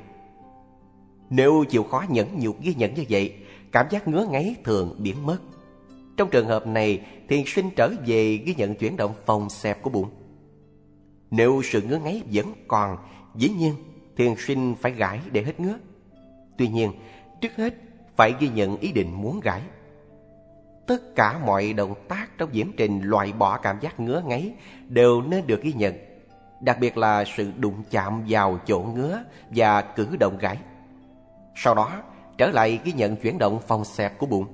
Nếu 1.30 1.64
chịu 1.68 1.82
khó 1.82 2.04
nhẫn 2.08 2.38
nhục 2.38 2.60
ghi 2.60 2.74
nhận 2.74 2.94
như 2.94 3.04
vậy, 3.10 3.34
cảm 3.72 3.86
giác 3.90 4.08
ngứa 4.08 4.26
ngáy 4.30 4.54
thường 4.64 4.96
biến 4.98 5.26
mất. 5.26 5.38
Trong 6.16 6.30
trường 6.30 6.46
hợp 6.46 6.66
này, 6.66 7.00
thiền 7.28 7.42
sinh 7.46 7.70
trở 7.76 7.90
về 8.06 8.36
ghi 8.36 8.54
nhận 8.54 8.74
chuyển 8.74 8.96
động 8.96 9.14
phòng 9.26 9.50
xẹp 9.50 9.82
của 9.82 9.90
bụng. 9.90 10.10
Nếu 11.30 11.62
sự 11.64 11.82
ngứa 11.82 11.98
ngáy 11.98 12.22
vẫn 12.32 12.52
còn, 12.68 12.96
dĩ 13.34 13.48
nhiên 13.48 13.74
thiền 14.16 14.34
sinh 14.38 14.74
phải 14.80 14.92
gãi 14.92 15.20
để 15.32 15.42
hết 15.42 15.60
ngứa. 15.60 15.78
Tuy 16.58 16.68
nhiên, 16.68 16.92
trước 17.40 17.56
hết 17.56 17.74
phải 18.16 18.34
ghi 18.40 18.48
nhận 18.48 18.76
ý 18.76 18.92
định 18.92 19.22
muốn 19.22 19.40
gãi. 19.40 19.62
Tất 20.86 21.14
cả 21.16 21.38
mọi 21.46 21.72
động 21.72 21.94
tác 22.08 22.38
trong 22.38 22.50
diễm 22.52 22.66
trình 22.76 23.00
loại 23.02 23.32
bỏ 23.32 23.58
cảm 23.58 23.80
giác 23.80 24.00
ngứa 24.00 24.22
ngáy 24.26 24.52
đều 24.88 25.22
nên 25.22 25.46
được 25.46 25.62
ghi 25.62 25.72
nhận. 25.72 25.94
Đặc 26.60 26.80
biệt 26.80 26.98
là 26.98 27.24
sự 27.36 27.52
đụng 27.56 27.82
chạm 27.90 28.24
vào 28.28 28.58
chỗ 28.66 28.78
ngứa 28.78 29.22
và 29.50 29.82
cử 29.82 30.16
động 30.20 30.38
gãi. 30.38 30.58
Sau 31.56 31.74
đó, 31.74 32.02
trở 32.38 32.46
lại 32.46 32.80
ghi 32.84 32.92
nhận 32.92 33.16
chuyển 33.16 33.38
động 33.38 33.60
phòng 33.66 33.84
xẹp 33.84 34.18
của 34.18 34.26
bụng. 34.26 34.46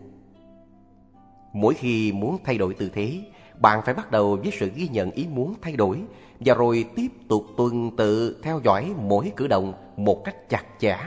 Mỗi 1.53 1.75
khi 1.75 2.13
muốn 2.13 2.39
thay 2.45 2.59
đổi 2.59 2.75
tư 2.75 2.91
thế, 2.95 3.21
bạn 3.61 3.83
phải 3.85 3.95
bắt 3.95 4.11
đầu 4.11 4.37
với 4.37 4.53
sự 4.59 4.71
ghi 4.75 4.89
nhận 4.89 5.11
ý 5.11 5.27
muốn 5.35 5.55
thay 5.63 5.77
đổi 5.77 6.03
và 6.41 6.55
rồi 6.55 6.85
tiếp 6.97 7.09
tục 7.29 7.45
tuần 7.57 7.97
tự 7.97 8.41
theo 8.43 8.61
dõi 8.65 8.93
mỗi 8.99 9.33
cử 9.37 9.47
động 9.47 9.73
một 9.97 10.25
cách 10.25 10.49
chặt 10.49 10.65
chẽ. 10.79 10.99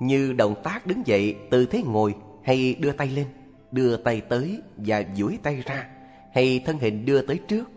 Như 0.00 0.32
động 0.32 0.54
tác 0.62 0.86
đứng 0.86 1.06
dậy, 1.06 1.36
tư 1.50 1.66
thế 1.66 1.82
ngồi, 1.82 2.14
hay 2.42 2.74
đưa 2.74 2.92
tay 2.92 3.08
lên, 3.08 3.26
đưa 3.72 3.96
tay 3.96 4.20
tới 4.20 4.62
và 4.76 5.02
duỗi 5.16 5.38
tay 5.42 5.62
ra, 5.66 5.86
hay 6.34 6.62
thân 6.66 6.78
hình 6.78 7.04
đưa 7.04 7.22
tới 7.22 7.40
trước. 7.48 7.70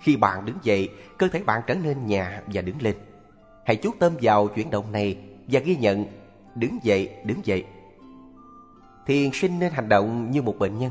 Khi 0.00 0.16
bạn 0.16 0.44
đứng 0.44 0.56
dậy, 0.62 0.88
cơ 1.18 1.28
thể 1.28 1.42
bạn 1.42 1.62
trở 1.66 1.74
nên 1.74 2.06
nhẹ 2.06 2.26
và 2.46 2.62
đứng 2.62 2.82
lên. 2.82 2.94
Hãy 3.64 3.76
chú 3.76 3.90
tâm 3.98 4.12
vào 4.22 4.48
chuyển 4.48 4.70
động 4.70 4.92
này 4.92 5.16
và 5.48 5.60
ghi 5.60 5.76
nhận 5.76 6.06
đứng 6.54 6.78
dậy, 6.82 7.10
đứng 7.24 7.46
dậy. 7.46 7.64
Thiền 9.06 9.30
sinh 9.32 9.58
nên 9.58 9.72
hành 9.72 9.88
động 9.88 10.30
như 10.30 10.42
một 10.42 10.58
bệnh 10.58 10.78
nhân. 10.78 10.90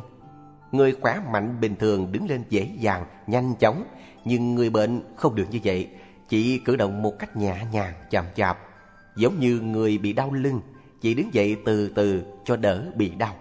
Người 0.72 0.96
khỏe 1.02 1.20
mạnh 1.32 1.62
bình 1.62 1.76
thường 1.76 2.12
đứng 2.12 2.30
lên 2.30 2.44
dễ 2.50 2.70
dàng, 2.80 3.06
nhanh 3.28 3.54
chóng, 3.60 3.84
nhưng 4.26 4.56
người 4.56 4.70
bệnh 4.70 5.02
không 5.16 5.36
được 5.36 5.46
như 5.52 5.60
vậy, 5.64 5.88
chỉ 6.30 6.60
cử 6.60 6.76
động 6.76 7.02
một 7.02 7.20
cách 7.20 7.38
nhẹ 7.38 7.56
nhàng, 7.72 7.94
chậm 8.10 8.26
chạp, 8.36 8.58
giống 9.16 9.40
như 9.40 9.60
người 9.60 9.98
bị 9.98 10.14
đau 10.14 10.34
lưng, 10.34 10.62
chỉ 11.02 11.14
đứng 11.14 11.34
dậy 11.34 11.58
từ 11.66 11.90
từ 11.96 12.24
cho 12.46 12.56
đỡ 12.56 12.92
bị 12.96 13.10
đau. 13.10 13.36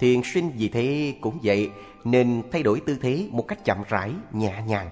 Thiền 0.00 0.20
sinh 0.24 0.50
vì 0.56 0.68
thế 0.68 1.14
cũng 1.20 1.38
vậy, 1.42 1.70
nên 2.04 2.42
thay 2.52 2.62
đổi 2.62 2.80
tư 2.80 2.98
thế 3.02 3.28
một 3.30 3.48
cách 3.48 3.64
chậm 3.64 3.78
rãi, 3.88 4.10
nhẹ 4.32 4.62
nhàng, 4.66 4.90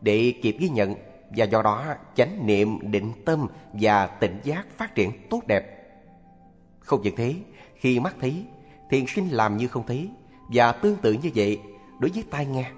để 0.00 0.34
kịp 0.42 0.56
ghi 0.58 0.68
nhận 0.68 0.94
và 1.36 1.44
do 1.44 1.62
đó 1.62 1.84
chánh 2.14 2.46
niệm, 2.46 2.90
định 2.90 3.12
tâm 3.24 3.46
và 3.72 4.06
tỉnh 4.06 4.40
giác 4.44 4.66
phát 4.76 4.94
triển 4.94 5.10
tốt 5.30 5.40
đẹp. 5.46 5.64
Không 6.80 7.00
những 7.02 7.14
thế, 7.16 7.34
khi 7.74 8.00
mắt 8.00 8.16
thấy, 8.20 8.44
thiền 8.90 9.04
sinh 9.06 9.28
làm 9.28 9.56
như 9.56 9.68
không 9.68 9.86
thấy 9.86 10.08
và 10.48 10.72
tương 10.72 10.96
tự 10.96 11.12
như 11.12 11.30
vậy 11.34 11.60
đối 11.98 12.10
với 12.10 12.24
tai 12.30 12.46
nghe. 12.46 12.70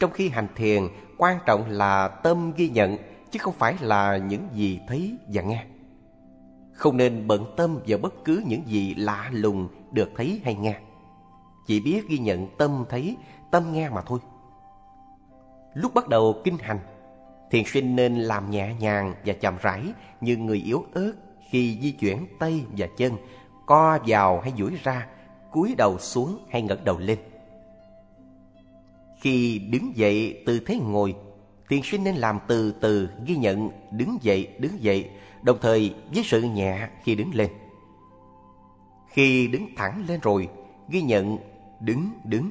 Trong 0.00 0.10
khi 0.10 0.28
hành 0.28 0.48
thiền, 0.56 0.82
quan 1.18 1.38
trọng 1.46 1.70
là 1.70 2.08
tâm 2.08 2.52
ghi 2.56 2.68
nhận 2.68 2.96
chứ 3.30 3.38
không 3.38 3.54
phải 3.54 3.74
là 3.80 4.16
những 4.16 4.48
gì 4.54 4.80
thấy 4.88 5.16
và 5.32 5.42
nghe. 5.42 5.64
Không 6.72 6.96
nên 6.96 7.26
bận 7.26 7.54
tâm 7.56 7.78
vào 7.86 7.98
bất 7.98 8.24
cứ 8.24 8.42
những 8.46 8.62
gì 8.66 8.94
lạ 8.94 9.28
lùng 9.32 9.68
được 9.92 10.10
thấy 10.16 10.40
hay 10.44 10.54
nghe. 10.54 10.78
Chỉ 11.66 11.80
biết 11.80 12.08
ghi 12.08 12.18
nhận 12.18 12.46
tâm 12.58 12.84
thấy, 12.88 13.16
tâm 13.50 13.72
nghe 13.72 13.88
mà 13.88 14.00
thôi. 14.06 14.18
Lúc 15.74 15.94
bắt 15.94 16.08
đầu 16.08 16.40
kinh 16.44 16.58
hành, 16.58 16.78
thiền 17.50 17.64
sinh 17.66 17.96
nên 17.96 18.16
làm 18.16 18.50
nhẹ 18.50 18.74
nhàng 18.80 19.14
và 19.24 19.32
chậm 19.32 19.56
rãi 19.62 19.82
như 20.20 20.36
người 20.36 20.58
yếu 20.58 20.84
ớt 20.94 21.12
khi 21.48 21.78
di 21.82 21.92
chuyển 21.92 22.26
tay 22.38 22.64
và 22.76 22.86
chân, 22.96 23.12
co 23.66 23.98
vào 24.06 24.40
hay 24.40 24.52
duỗi 24.58 24.72
ra, 24.82 25.06
cúi 25.50 25.74
đầu 25.78 25.98
xuống 25.98 26.38
hay 26.50 26.62
ngẩng 26.62 26.84
đầu 26.84 26.98
lên. 26.98 27.18
Khi 29.20 29.58
đứng 29.58 29.96
dậy 29.96 30.42
từ 30.46 30.60
thế 30.60 30.76
ngồi, 30.76 31.14
thiền 31.68 31.80
sinh 31.84 32.04
nên 32.04 32.14
làm 32.14 32.38
từ 32.46 32.74
từ 32.80 33.08
ghi 33.26 33.36
nhận 33.36 33.70
đứng 33.90 34.18
dậy, 34.22 34.48
đứng 34.58 34.82
dậy, 34.82 35.10
đồng 35.42 35.58
thời 35.60 35.94
với 36.14 36.22
sự 36.24 36.42
nhẹ 36.42 36.88
khi 37.02 37.14
đứng 37.14 37.34
lên. 37.34 37.50
Khi 39.10 39.46
đứng 39.46 39.74
thẳng 39.76 40.04
lên 40.08 40.20
rồi, 40.20 40.48
ghi 40.88 41.02
nhận 41.02 41.38
đứng 41.80 42.10
đứng. 42.24 42.50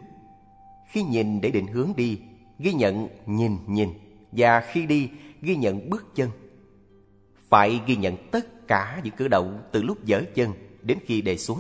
Khi 0.91 1.03
nhìn 1.03 1.41
để 1.41 1.51
định 1.51 1.67
hướng 1.67 1.93
đi, 1.95 2.19
ghi 2.59 2.73
nhận 2.73 3.07
nhìn 3.25 3.57
nhìn. 3.67 3.89
Và 4.31 4.59
khi 4.71 4.85
đi, 4.85 5.09
ghi 5.41 5.55
nhận 5.55 5.89
bước 5.89 6.15
chân. 6.15 6.29
Phải 7.49 7.81
ghi 7.87 7.95
nhận 7.95 8.15
tất 8.31 8.67
cả 8.67 9.01
những 9.03 9.13
cử 9.17 9.27
động 9.27 9.61
từ 9.71 9.83
lúc 9.83 10.05
dở 10.05 10.23
chân 10.35 10.53
đến 10.81 10.97
khi 11.05 11.21
đề 11.21 11.37
xuống. 11.37 11.59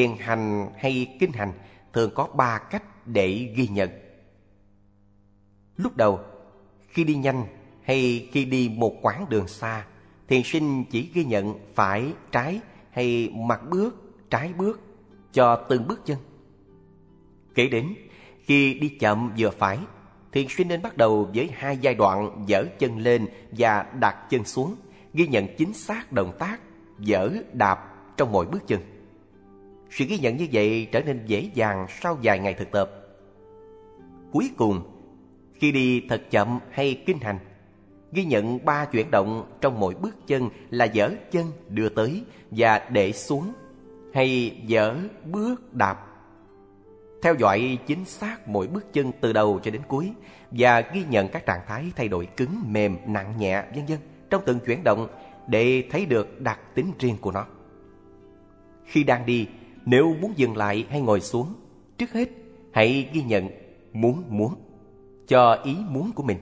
Thiền 0.00 0.16
hành 0.18 0.68
hay 0.78 1.16
kinh 1.20 1.32
hành 1.32 1.52
thường 1.92 2.10
có 2.14 2.26
ba 2.26 2.58
cách 2.58 3.06
để 3.06 3.52
ghi 3.56 3.68
nhận. 3.68 3.90
Lúc 5.76 5.96
đầu, 5.96 6.20
khi 6.88 7.04
đi 7.04 7.14
nhanh 7.14 7.44
hay 7.82 8.28
khi 8.32 8.44
đi 8.44 8.70
một 8.76 8.94
quãng 9.02 9.26
đường 9.28 9.48
xa, 9.48 9.86
thiền 10.28 10.42
sinh 10.44 10.84
chỉ 10.90 11.10
ghi 11.14 11.24
nhận 11.24 11.54
phải 11.74 12.12
trái 12.32 12.60
hay 12.90 13.32
mặt 13.36 13.60
bước, 13.70 14.20
trái 14.30 14.52
bước 14.52 14.80
cho 15.32 15.66
từng 15.68 15.88
bước 15.88 16.06
chân. 16.06 16.18
Kể 17.54 17.68
đến, 17.68 17.94
khi 18.40 18.74
đi 18.74 18.88
chậm 18.88 19.32
vừa 19.38 19.50
phải, 19.50 19.78
thiền 20.32 20.46
sinh 20.48 20.68
nên 20.68 20.82
bắt 20.82 20.96
đầu 20.96 21.30
với 21.34 21.50
hai 21.54 21.76
giai 21.76 21.94
đoạn 21.94 22.44
dở 22.46 22.64
chân 22.78 22.98
lên 22.98 23.28
và 23.50 23.86
đặt 24.00 24.30
chân 24.30 24.44
xuống, 24.44 24.76
ghi 25.12 25.26
nhận 25.26 25.56
chính 25.58 25.72
xác 25.72 26.12
động 26.12 26.32
tác 26.38 26.60
dở 26.98 27.30
đạp 27.52 27.94
trong 28.16 28.32
mỗi 28.32 28.46
bước 28.46 28.66
chân. 28.66 28.80
Sự 29.90 30.04
ghi 30.04 30.18
nhận 30.18 30.36
như 30.36 30.46
vậy 30.52 30.88
trở 30.92 31.00
nên 31.00 31.20
dễ 31.26 31.50
dàng 31.54 31.86
sau 32.00 32.18
vài 32.22 32.38
ngày 32.38 32.54
thực 32.54 32.70
tập. 32.70 32.90
Cuối 34.32 34.50
cùng, 34.56 34.82
khi 35.54 35.72
đi 35.72 36.06
thật 36.08 36.22
chậm 36.30 36.58
hay 36.70 37.02
kinh 37.06 37.18
hành, 37.18 37.38
ghi 38.12 38.24
nhận 38.24 38.64
ba 38.64 38.84
chuyển 38.84 39.10
động 39.10 39.56
trong 39.60 39.80
mỗi 39.80 39.94
bước 39.94 40.26
chân 40.26 40.48
là 40.70 40.84
dở 40.84 41.10
chân 41.30 41.46
đưa 41.68 41.88
tới 41.88 42.24
và 42.50 42.88
để 42.92 43.12
xuống 43.12 43.52
hay 44.14 44.56
dở 44.66 44.96
bước 45.24 45.74
đạp. 45.74 46.06
Theo 47.22 47.34
dõi 47.34 47.78
chính 47.86 48.04
xác 48.04 48.48
mỗi 48.48 48.66
bước 48.66 48.92
chân 48.92 49.12
từ 49.20 49.32
đầu 49.32 49.60
cho 49.62 49.70
đến 49.70 49.82
cuối 49.88 50.12
và 50.50 50.80
ghi 50.80 51.04
nhận 51.10 51.28
các 51.28 51.46
trạng 51.46 51.60
thái 51.66 51.84
thay 51.96 52.08
đổi 52.08 52.26
cứng, 52.26 52.62
mềm, 52.66 52.96
nặng 53.06 53.34
nhẹ, 53.38 53.64
vân 53.74 53.86
vân 53.86 53.98
trong 54.30 54.42
từng 54.46 54.58
chuyển 54.66 54.84
động 54.84 55.08
để 55.46 55.84
thấy 55.90 56.06
được 56.06 56.40
đặc 56.40 56.60
tính 56.74 56.92
riêng 56.98 57.16
của 57.20 57.32
nó. 57.32 57.46
Khi 58.84 59.04
đang 59.04 59.26
đi, 59.26 59.46
nếu 59.84 60.14
muốn 60.20 60.32
dừng 60.36 60.56
lại 60.56 60.86
hay 60.90 61.00
ngồi 61.00 61.20
xuống, 61.20 61.54
trước 61.98 62.12
hết 62.12 62.28
hãy 62.72 63.08
ghi 63.12 63.22
nhận 63.22 63.48
muốn 63.92 64.22
muốn 64.28 64.54
cho 65.28 65.54
ý 65.64 65.76
muốn 65.88 66.12
của 66.12 66.22
mình. 66.22 66.38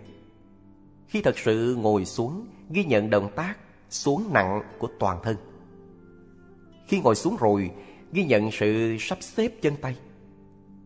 Khi 1.07 1.23
thật 1.23 1.38
sự 1.38 1.76
ngồi 1.80 2.04
xuống, 2.04 2.47
ghi 2.71 2.85
nhận 2.85 3.11
động 3.11 3.30
tác 3.37 3.57
xuống 3.90 4.25
nặng 4.33 4.62
của 4.78 4.88
toàn 4.99 5.18
thân. 5.23 5.37
Khi 6.87 7.00
ngồi 7.00 7.14
xuống 7.14 7.37
rồi, 7.40 7.71
ghi 8.12 8.25
nhận 8.25 8.50
sự 8.52 8.97
sắp 9.00 9.18
xếp 9.21 9.52
chân 9.62 9.75
tay. 9.80 9.97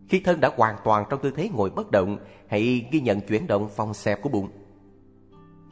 Khi 0.08 0.20
thân 0.20 0.40
đã 0.40 0.50
hoàn 0.56 0.76
toàn 0.84 1.04
trong 1.10 1.20
tư 1.22 1.32
thế 1.36 1.48
ngồi 1.48 1.70
bất 1.70 1.90
động, 1.90 2.18
hãy 2.48 2.86
ghi 2.92 3.00
nhận 3.00 3.20
chuyển 3.20 3.46
động 3.46 3.68
phòng 3.76 3.94
xẹp 3.94 4.22
của 4.22 4.28
bụng. 4.28 4.48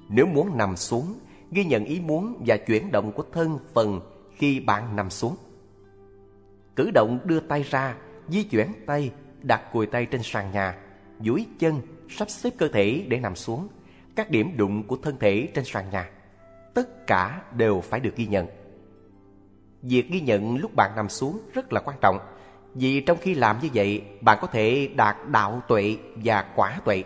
Nếu 0.08 0.26
muốn 0.26 0.56
nằm 0.56 0.76
xuống, 0.76 1.14
ghi 1.50 1.64
nhận 1.64 1.84
ý 1.84 2.00
muốn 2.00 2.42
và 2.46 2.56
chuyển 2.56 2.92
động 2.92 3.12
của 3.12 3.24
thân 3.32 3.58
phần 3.74 4.00
khi 4.36 4.60
bạn 4.60 4.96
nằm 4.96 5.10
xuống. 5.10 5.36
Cử 6.80 6.90
động 6.90 7.18
đưa 7.24 7.40
tay 7.40 7.62
ra, 7.62 7.94
di 8.28 8.42
chuyển 8.42 8.72
tay, 8.86 9.12
đặt 9.42 9.72
cùi 9.72 9.86
tay 9.86 10.06
trên 10.06 10.22
sàn 10.22 10.52
nhà, 10.52 10.76
duỗi 11.20 11.46
chân, 11.58 11.80
sắp 12.08 12.30
xếp 12.30 12.50
cơ 12.58 12.68
thể 12.68 13.04
để 13.08 13.20
nằm 13.20 13.36
xuống, 13.36 13.68
các 14.16 14.30
điểm 14.30 14.56
đụng 14.56 14.82
của 14.82 14.96
thân 14.96 15.16
thể 15.20 15.48
trên 15.54 15.64
sàn 15.64 15.90
nhà. 15.90 16.10
Tất 16.74 17.06
cả 17.06 17.42
đều 17.56 17.80
phải 17.80 18.00
được 18.00 18.16
ghi 18.16 18.26
nhận. 18.26 18.46
Việc 19.82 20.10
ghi 20.10 20.20
nhận 20.20 20.56
lúc 20.56 20.74
bạn 20.74 20.90
nằm 20.96 21.08
xuống 21.08 21.40
rất 21.52 21.72
là 21.72 21.80
quan 21.80 21.96
trọng, 22.00 22.18
vì 22.74 23.00
trong 23.00 23.18
khi 23.20 23.34
làm 23.34 23.56
như 23.62 23.68
vậy, 23.74 24.02
bạn 24.20 24.38
có 24.40 24.46
thể 24.46 24.90
đạt 24.96 25.16
đạo 25.30 25.62
tuệ 25.68 25.96
và 26.24 26.44
quả 26.56 26.80
tuệ. 26.84 27.04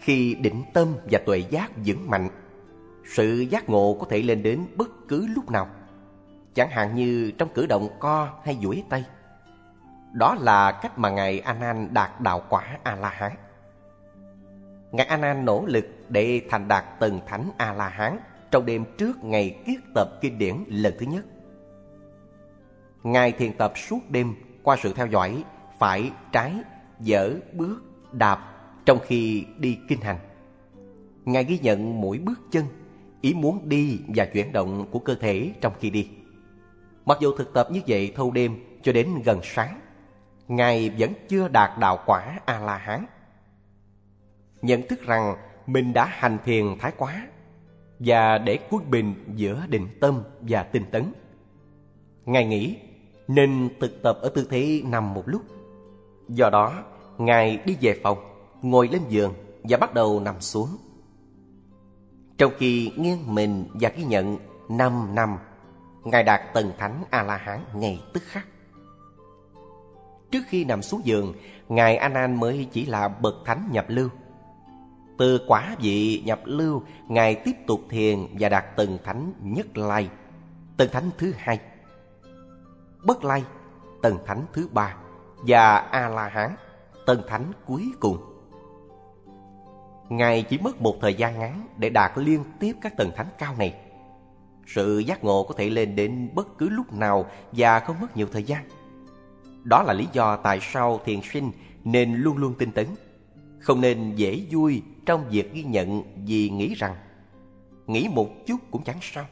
Khi 0.00 0.34
định 0.34 0.62
tâm 0.74 0.88
và 1.10 1.18
tuệ 1.26 1.38
giác 1.38 1.70
vững 1.86 2.10
mạnh, 2.10 2.28
sự 3.04 3.40
giác 3.50 3.68
ngộ 3.68 3.96
có 4.00 4.06
thể 4.10 4.22
lên 4.22 4.42
đến 4.42 4.66
bất 4.76 5.08
cứ 5.08 5.26
lúc 5.34 5.50
nào 5.50 5.68
chẳng 6.58 6.70
hạn 6.70 6.94
như 6.94 7.32
trong 7.38 7.48
cử 7.54 7.66
động 7.66 7.88
co 7.98 8.28
hay 8.44 8.58
duỗi 8.62 8.84
tay. 8.88 9.04
Đó 10.12 10.36
là 10.40 10.72
cách 10.82 10.98
mà 10.98 11.10
Ngài 11.10 11.40
Anan 11.40 11.94
đạt 11.94 12.20
đạo 12.20 12.42
quả 12.48 12.78
A-la-hán. 12.82 13.32
Ngài 14.92 15.06
Anan 15.06 15.44
nỗ 15.44 15.64
lực 15.66 15.86
để 16.08 16.42
thành 16.50 16.68
đạt 16.68 16.84
tầng 17.00 17.20
thánh 17.26 17.50
A-la-hán 17.56 18.18
trong 18.50 18.66
đêm 18.66 18.84
trước 18.98 19.24
ngày 19.24 19.58
kiết 19.66 19.80
tập 19.94 20.08
kinh 20.20 20.38
điển 20.38 20.56
lần 20.68 20.94
thứ 20.98 21.06
nhất. 21.06 21.24
Ngài 23.02 23.32
thiền 23.32 23.52
tập 23.52 23.72
suốt 23.76 23.98
đêm 24.10 24.34
qua 24.62 24.76
sự 24.82 24.92
theo 24.92 25.06
dõi 25.06 25.44
phải 25.78 26.10
trái, 26.32 26.54
dở, 27.00 27.34
bước, 27.52 27.82
đạp 28.12 28.38
trong 28.84 28.98
khi 29.06 29.46
đi 29.58 29.78
kinh 29.88 30.00
hành. 30.00 30.18
Ngài 31.24 31.44
ghi 31.44 31.58
nhận 31.58 32.00
mỗi 32.00 32.18
bước 32.18 32.40
chân, 32.50 32.64
ý 33.20 33.34
muốn 33.34 33.68
đi 33.68 34.00
và 34.08 34.24
chuyển 34.24 34.52
động 34.52 34.86
của 34.90 34.98
cơ 34.98 35.14
thể 35.14 35.52
trong 35.60 35.72
khi 35.80 35.90
đi. 35.90 36.08
Mặc 37.08 37.18
dù 37.20 37.32
thực 37.32 37.52
tập 37.52 37.68
như 37.70 37.80
vậy 37.86 38.12
thâu 38.16 38.30
đêm 38.30 38.56
cho 38.82 38.92
đến 38.92 39.22
gần 39.24 39.40
sáng, 39.42 39.80
Ngài 40.48 40.90
vẫn 40.98 41.12
chưa 41.28 41.48
đạt 41.48 41.70
đạo 41.78 41.98
quả 42.06 42.40
A-la-hán. 42.44 43.06
Nhận 44.62 44.88
thức 44.88 45.02
rằng 45.06 45.36
mình 45.66 45.92
đã 45.92 46.04
hành 46.04 46.38
thiền 46.44 46.64
thái 46.80 46.92
quá 46.96 47.26
và 47.98 48.38
để 48.38 48.58
quân 48.70 48.90
bình 48.90 49.14
giữa 49.34 49.66
định 49.68 49.88
tâm 50.00 50.22
và 50.40 50.62
tinh 50.62 50.84
tấn. 50.90 51.12
Ngài 52.24 52.46
nghĩ 52.46 52.76
nên 53.28 53.68
thực 53.80 54.02
tập 54.02 54.18
ở 54.22 54.28
tư 54.28 54.46
thế 54.50 54.82
nằm 54.84 55.14
một 55.14 55.22
lúc. 55.26 55.42
Do 56.28 56.50
đó, 56.50 56.84
Ngài 57.18 57.56
đi 57.64 57.76
về 57.80 58.00
phòng, 58.02 58.18
ngồi 58.62 58.88
lên 58.88 59.02
giường 59.08 59.34
và 59.62 59.76
bắt 59.76 59.94
đầu 59.94 60.20
nằm 60.20 60.40
xuống. 60.40 60.68
Trong 62.38 62.52
khi 62.58 62.92
nghiêng 62.96 63.34
mình 63.34 63.64
và 63.74 63.88
ghi 63.96 64.04
nhận 64.04 64.36
5 64.68 65.14
năm, 65.14 65.36
Ngài 66.04 66.22
đạt 66.22 66.40
tần 66.54 66.72
thánh 66.78 67.04
A-la-hán 67.10 67.60
ngay 67.74 68.02
tức 68.12 68.22
khắc. 68.26 68.46
Trước 70.30 70.42
khi 70.48 70.64
nằm 70.64 70.82
xuống 70.82 71.00
giường, 71.04 71.34
Ngài 71.68 71.96
Anan 71.96 72.40
mới 72.40 72.68
chỉ 72.72 72.86
là 72.86 73.08
bậc 73.08 73.34
thánh 73.44 73.68
nhập 73.72 73.84
lưu. 73.88 74.08
Từ 75.18 75.40
quả 75.46 75.76
vị 75.80 76.22
nhập 76.26 76.40
lưu, 76.44 76.82
Ngài 77.08 77.34
tiếp 77.34 77.52
tục 77.66 77.80
thiền 77.90 78.18
và 78.38 78.48
đạt 78.48 78.64
tần 78.76 78.98
thánh 79.04 79.32
nhất 79.40 79.78
lai, 79.78 80.08
tần 80.76 80.88
thánh 80.92 81.10
thứ 81.18 81.32
hai. 81.38 81.58
Bất 83.04 83.24
lai, 83.24 83.44
tần 84.02 84.18
thánh 84.26 84.46
thứ 84.52 84.68
ba 84.72 84.96
và 85.46 85.76
A 85.76 86.08
La 86.08 86.28
Hán, 86.28 86.56
tần 87.06 87.22
thánh 87.28 87.52
cuối 87.66 87.92
cùng. 88.00 88.18
Ngài 90.08 90.42
chỉ 90.42 90.58
mất 90.58 90.80
một 90.80 90.96
thời 91.00 91.14
gian 91.14 91.38
ngắn 91.38 91.68
để 91.76 91.90
đạt 91.90 92.12
liên 92.16 92.44
tiếp 92.60 92.72
các 92.80 92.96
tầng 92.96 93.10
thánh 93.16 93.28
cao 93.38 93.54
này. 93.58 93.74
Sự 94.74 94.98
giác 94.98 95.24
ngộ 95.24 95.42
có 95.42 95.54
thể 95.54 95.70
lên 95.70 95.96
đến 95.96 96.28
bất 96.34 96.58
cứ 96.58 96.68
lúc 96.68 96.92
nào 96.92 97.26
và 97.52 97.80
không 97.80 98.00
mất 98.00 98.16
nhiều 98.16 98.26
thời 98.32 98.42
gian. 98.42 98.64
Đó 99.64 99.82
là 99.82 99.92
lý 99.92 100.06
do 100.12 100.36
tại 100.36 100.58
sao 100.62 101.00
thiền 101.04 101.20
sinh 101.32 101.50
nên 101.84 102.14
luôn 102.14 102.36
luôn 102.36 102.54
tinh 102.58 102.72
tấn. 102.72 102.86
Không 103.60 103.80
nên 103.80 104.14
dễ 104.16 104.42
vui 104.50 104.82
trong 105.06 105.28
việc 105.30 105.52
ghi 105.52 105.62
nhận 105.62 106.02
vì 106.26 106.50
nghĩ 106.50 106.74
rằng 106.74 106.96
nghĩ 107.86 108.08
một 108.12 108.46
chút 108.46 108.56
cũng 108.70 108.84
chẳng 108.84 108.98
sao. 109.02 109.24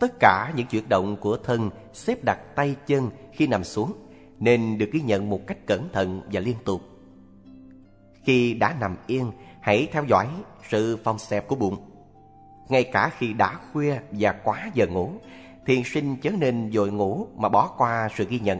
Tất 0.00 0.12
cả 0.20 0.52
những 0.56 0.66
chuyển 0.66 0.88
động 0.88 1.16
của 1.16 1.36
thân 1.36 1.70
xếp 1.92 2.24
đặt 2.24 2.38
tay 2.54 2.76
chân 2.86 3.10
khi 3.32 3.46
nằm 3.46 3.64
xuống 3.64 3.92
nên 4.38 4.78
được 4.78 4.90
ghi 4.92 5.00
nhận 5.00 5.30
một 5.30 5.46
cách 5.46 5.66
cẩn 5.66 5.88
thận 5.92 6.22
và 6.32 6.40
liên 6.40 6.56
tục. 6.64 6.82
Khi 8.24 8.54
đã 8.54 8.76
nằm 8.80 8.96
yên, 9.06 9.32
hãy 9.60 9.88
theo 9.92 10.04
dõi 10.04 10.28
sự 10.68 10.98
phong 11.04 11.18
xẹp 11.18 11.48
của 11.48 11.56
bụng. 11.56 11.95
Ngay 12.68 12.84
cả 12.84 13.10
khi 13.18 13.32
đã 13.32 13.58
khuya 13.72 13.98
và 14.10 14.32
quá 14.32 14.70
giờ 14.74 14.86
ngủ, 14.86 15.10
thiền 15.66 15.82
sinh 15.84 16.16
chớ 16.22 16.30
nên 16.30 16.70
dội 16.72 16.92
ngủ 16.92 17.26
mà 17.36 17.48
bỏ 17.48 17.70
qua 17.78 18.08
sự 18.16 18.26
ghi 18.28 18.40
nhận. 18.40 18.58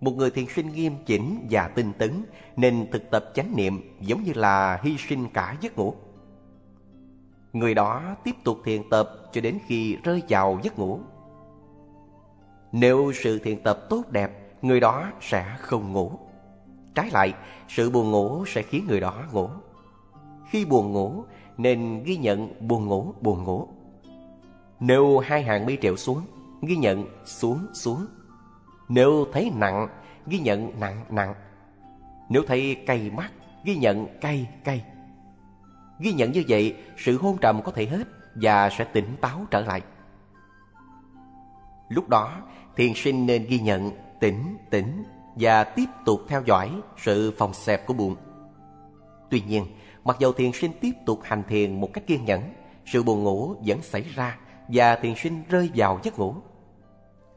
Một 0.00 0.12
người 0.16 0.30
thiền 0.30 0.46
sinh 0.54 0.72
nghiêm 0.72 0.92
chỉnh 1.06 1.46
và 1.50 1.68
tinh 1.68 1.92
tấn 1.98 2.24
nên 2.56 2.86
thực 2.92 3.10
tập 3.10 3.24
chánh 3.34 3.56
niệm 3.56 3.98
giống 4.00 4.22
như 4.22 4.32
là 4.34 4.80
hy 4.82 4.96
sinh 5.08 5.28
cả 5.28 5.56
giấc 5.60 5.78
ngủ. 5.78 5.94
Người 7.52 7.74
đó 7.74 8.16
tiếp 8.24 8.34
tục 8.44 8.58
thiền 8.64 8.82
tập 8.90 9.10
cho 9.32 9.40
đến 9.40 9.58
khi 9.66 9.96
rơi 10.04 10.22
vào 10.28 10.58
giấc 10.62 10.78
ngủ. 10.78 11.00
Nếu 12.72 13.12
sự 13.14 13.38
thiền 13.38 13.62
tập 13.62 13.78
tốt 13.90 14.02
đẹp, 14.10 14.30
người 14.62 14.80
đó 14.80 15.10
sẽ 15.20 15.56
không 15.58 15.92
ngủ. 15.92 16.12
Trái 16.94 17.10
lại, 17.12 17.34
sự 17.68 17.90
buồn 17.90 18.10
ngủ 18.10 18.44
sẽ 18.46 18.62
khiến 18.62 18.86
người 18.88 19.00
đó 19.00 19.14
ngủ. 19.32 19.48
Khi 20.50 20.64
buồn 20.64 20.92
ngủ, 20.92 21.24
nên 21.58 22.02
ghi 22.04 22.16
nhận 22.16 22.68
buồn 22.68 22.86
ngủ 22.86 23.14
buồn 23.20 23.44
ngủ. 23.44 23.68
Nếu 24.80 25.18
hai 25.18 25.42
hàng 25.42 25.66
mi 25.66 25.76
trèo 25.82 25.96
xuống, 25.96 26.22
ghi 26.62 26.76
nhận 26.76 27.06
xuống 27.24 27.66
xuống. 27.72 28.06
Nếu 28.88 29.26
thấy 29.32 29.52
nặng, 29.54 29.88
ghi 30.26 30.38
nhận 30.38 30.80
nặng 30.80 31.04
nặng. 31.10 31.34
Nếu 32.28 32.42
thấy 32.46 32.76
cay 32.86 33.10
mắt, 33.10 33.32
ghi 33.64 33.76
nhận 33.76 34.06
cay 34.20 34.48
cay. 34.64 34.84
Ghi 35.98 36.12
nhận 36.12 36.32
như 36.32 36.44
vậy, 36.48 36.76
sự 36.96 37.18
hôn 37.18 37.38
trầm 37.40 37.62
có 37.62 37.72
thể 37.72 37.86
hết 37.86 38.08
và 38.34 38.70
sẽ 38.70 38.84
tỉnh 38.84 39.16
táo 39.20 39.46
trở 39.50 39.60
lại. 39.60 39.82
Lúc 41.88 42.08
đó, 42.08 42.42
thiền 42.76 42.92
sinh 42.94 43.26
nên 43.26 43.46
ghi 43.46 43.58
nhận 43.58 43.90
tỉnh 44.20 44.56
tỉnh 44.70 45.04
và 45.34 45.64
tiếp 45.64 45.86
tục 46.04 46.20
theo 46.28 46.42
dõi 46.46 46.70
sự 46.96 47.34
phòng 47.38 47.54
xẹp 47.54 47.86
của 47.86 47.94
bụng. 47.94 48.16
Tuy 49.30 49.42
nhiên, 49.48 49.66
mặc 50.04 50.16
dù 50.18 50.32
thiền 50.32 50.52
sinh 50.52 50.72
tiếp 50.80 50.92
tục 51.06 51.20
hành 51.22 51.42
thiền 51.48 51.80
một 51.80 51.88
cách 51.92 52.06
kiên 52.06 52.24
nhẫn, 52.24 52.42
sự 52.86 53.02
buồn 53.02 53.22
ngủ 53.22 53.54
vẫn 53.66 53.82
xảy 53.82 54.02
ra 54.02 54.38
và 54.68 54.96
thiền 54.96 55.14
sinh 55.16 55.42
rơi 55.48 55.70
vào 55.74 56.00
giấc 56.02 56.18
ngủ. 56.18 56.34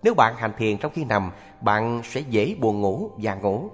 Nếu 0.04 0.13
bạn 0.13 0.36
hành 0.38 0.51
thiền 0.58 0.78
trong 0.78 0.91
khi 0.95 1.04
nằm, 1.04 1.32
bạn 1.62 2.01
sẽ 2.04 2.21
dễ 2.30 2.56
buồn 2.60 2.82
ngủ 2.82 3.12
và 3.17 3.36
ngủ. 3.36 3.69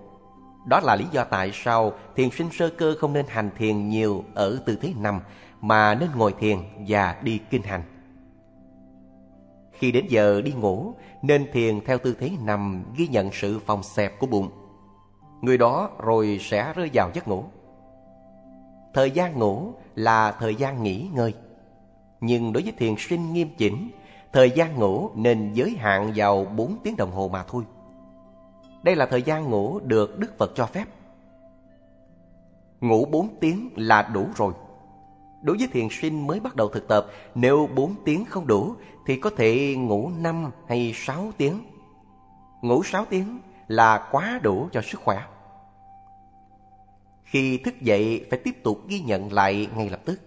Đó 0.68 0.80
là 0.84 0.96
lý 0.96 1.06
do 1.12 1.24
tại 1.24 1.52
sao 1.54 1.94
thiền 2.16 2.30
sinh 2.30 2.50
sơ 2.52 2.70
cơ 2.70 2.96
không 3.00 3.14
nên 3.14 3.26
hành 3.28 3.50
thiền 3.58 3.90
nhiều 3.90 4.24
ở 4.36 4.60
tư 4.66 4.78
thế 4.82 4.94
nằm 4.98 5.20
mà 5.62 5.96
nên 5.96 6.10
ngồi 6.16 6.34
thiền 6.40 6.58
và 6.88 7.16
đi 7.24 7.40
kinh 7.50 7.64
hành. 7.64 7.84
Khi 9.72 9.92
đến 9.92 10.06
giờ 10.10 10.42
đi 10.42 10.52
ngủ, 10.52 10.94
nên 11.22 11.52
thiền 11.54 11.82
theo 11.86 11.98
tư 11.98 12.16
thế 12.20 12.32
nằm 12.44 12.84
ghi 12.96 13.08
nhận 13.08 13.30
sự 13.32 13.60
phòng 13.60 13.84
xẹp 13.84 14.20
của 14.20 14.28
bụng. 14.28 14.50
Người 15.42 15.58
đó 15.58 15.90
rồi 16.00 16.38
sẽ 16.42 16.74
rơi 16.74 16.90
vào 16.94 17.12
giấc 17.14 17.28
ngủ. 17.28 17.44
Thời 18.94 19.12
gian 19.12 19.40
ngủ 19.40 19.74
là 19.96 20.32
thời 20.32 20.56
gian 20.56 20.84
nghỉ 20.84 21.08
ngơi. 21.14 21.34
Nhưng 22.22 22.54
đối 22.54 22.64
với 22.64 22.74
thiền 22.78 22.96
sinh 22.98 23.34
nghiêm 23.34 23.50
chỉnh, 23.58 23.90
thời 24.34 24.52
gian 24.52 24.76
ngủ 24.76 25.10
nên 25.16 25.54
giới 25.54 25.76
hạn 25.80 26.12
vào 26.16 26.46
4 26.46 26.78
tiếng 26.84 26.96
đồng 26.96 27.12
hồ 27.12 27.30
mà 27.34 27.44
thôi. 27.44 27.64
Đây 28.84 28.96
là 28.96 29.06
thời 29.06 29.22
gian 29.22 29.50
ngủ 29.50 29.80
được 29.80 30.20
Đức 30.20 30.38
Phật 30.38 30.52
cho 30.56 30.66
phép. 30.66 30.86
Ngủ 32.82 33.06
4 33.06 33.28
tiếng 33.40 33.70
là 33.76 34.10
đủ 34.14 34.28
rồi. 34.36 34.54
Đối 35.42 35.58
với 35.58 35.68
thiền 35.68 35.88
sinh 35.92 36.28
mới 36.28 36.40
bắt 36.40 36.56
đầu 36.56 36.68
thực 36.68 36.88
tập, 36.88 37.08
nếu 37.36 37.70
4 37.76 37.96
tiếng 38.06 38.26
không 38.26 38.48
đủ 38.48 38.76
thì 39.06 39.16
có 39.16 39.30
thể 39.38 39.76
ngủ 39.76 40.12
5 40.18 40.52
hay 40.68 40.94
6 40.96 41.32
tiếng. 41.38 41.60
Ngủ 42.62 42.84
6 42.84 43.06
tiếng 43.10 43.40
là 43.68 44.10
quá 44.12 44.40
đủ 44.44 44.68
cho 44.72 44.82
sức 44.82 45.02
khỏe. 45.04 45.24
Khi 47.32 47.58
thức 47.58 47.82
dậy 47.82 48.26
phải 48.30 48.40
tiếp 48.40 48.64
tục 48.64 48.88
ghi 48.88 49.00
nhận 49.00 49.34
lại 49.34 49.68
ngay 49.76 49.90
lập 49.90 50.02
tức. 50.06 50.20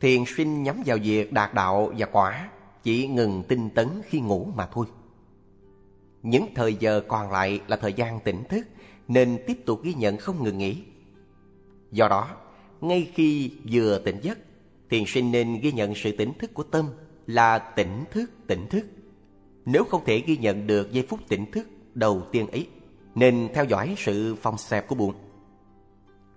Thiền 0.00 0.24
sinh 0.36 0.62
nhắm 0.62 0.82
vào 0.86 0.98
việc 1.02 1.32
đạt 1.32 1.54
đạo 1.54 1.92
và 1.98 2.06
quả, 2.06 2.50
chỉ 2.82 3.06
ngừng 3.06 3.42
tinh 3.48 3.70
tấn 3.70 3.88
khi 4.04 4.20
ngủ 4.20 4.48
mà 4.54 4.68
thôi. 4.72 4.86
Những 6.22 6.46
thời 6.54 6.74
giờ 6.74 7.00
còn 7.08 7.30
lại 7.30 7.60
là 7.66 7.76
thời 7.76 7.92
gian 7.92 8.20
tỉnh 8.20 8.44
thức 8.48 8.66
nên 9.08 9.38
tiếp 9.46 9.58
tục 9.66 9.82
ghi 9.82 9.94
nhận 9.94 10.16
không 10.16 10.44
ngừng 10.44 10.58
nghỉ. 10.58 10.82
Do 11.92 12.08
đó, 12.08 12.36
ngay 12.80 13.10
khi 13.14 13.52
vừa 13.72 13.98
tỉnh 14.04 14.16
giấc, 14.22 14.38
thiền 14.90 15.04
sinh 15.06 15.32
nên 15.32 15.60
ghi 15.60 15.72
nhận 15.72 15.94
sự 15.94 16.12
tỉnh 16.16 16.32
thức 16.38 16.54
của 16.54 16.62
tâm 16.62 16.88
là 17.26 17.58
tỉnh 17.58 18.04
thức 18.10 18.30
tỉnh 18.46 18.66
thức. 18.70 18.86
Nếu 19.64 19.84
không 19.84 20.04
thể 20.04 20.22
ghi 20.26 20.36
nhận 20.36 20.66
được 20.66 20.92
giây 20.92 21.06
phút 21.08 21.20
tỉnh 21.28 21.50
thức 21.50 21.68
đầu 21.94 22.22
tiên 22.32 22.46
ấy, 22.46 22.68
nên 23.14 23.48
theo 23.54 23.64
dõi 23.64 23.94
sự 23.98 24.36
phong 24.42 24.58
xẹp 24.58 24.88
của 24.88 24.94
bụng. 24.94 25.14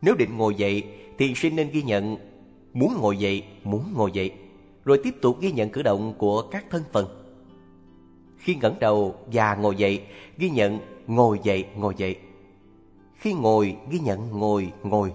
Nếu 0.02 0.16
định 0.16 0.38
ngồi 0.38 0.56
dậy, 0.56 0.84
thiền 1.18 1.36
sinh 1.36 1.56
nên 1.56 1.70
ghi 1.72 1.82
nhận 1.84 2.18
muốn 2.74 2.98
ngồi 3.02 3.18
dậy, 3.18 3.44
muốn 3.64 3.84
ngồi 3.94 4.12
dậy, 4.12 4.34
rồi 4.86 5.00
tiếp 5.04 5.16
tục 5.22 5.38
ghi 5.42 5.52
nhận 5.52 5.70
cử 5.70 5.82
động 5.82 6.14
của 6.18 6.42
các 6.42 6.66
thân 6.70 6.84
phần. 6.92 7.06
Khi 8.38 8.56
ngẩng 8.56 8.80
đầu 8.80 9.16
và 9.32 9.56
ngồi 9.56 9.76
dậy, 9.76 10.04
ghi 10.38 10.50
nhận 10.50 10.80
ngồi 11.08 11.40
dậy, 11.44 11.66
ngồi 11.76 11.94
dậy. 11.98 12.16
Khi 13.16 13.34
ngồi, 13.34 13.78
ghi 13.90 14.00
nhận 14.00 14.40
ngồi, 14.40 14.72
ngồi. 14.84 15.14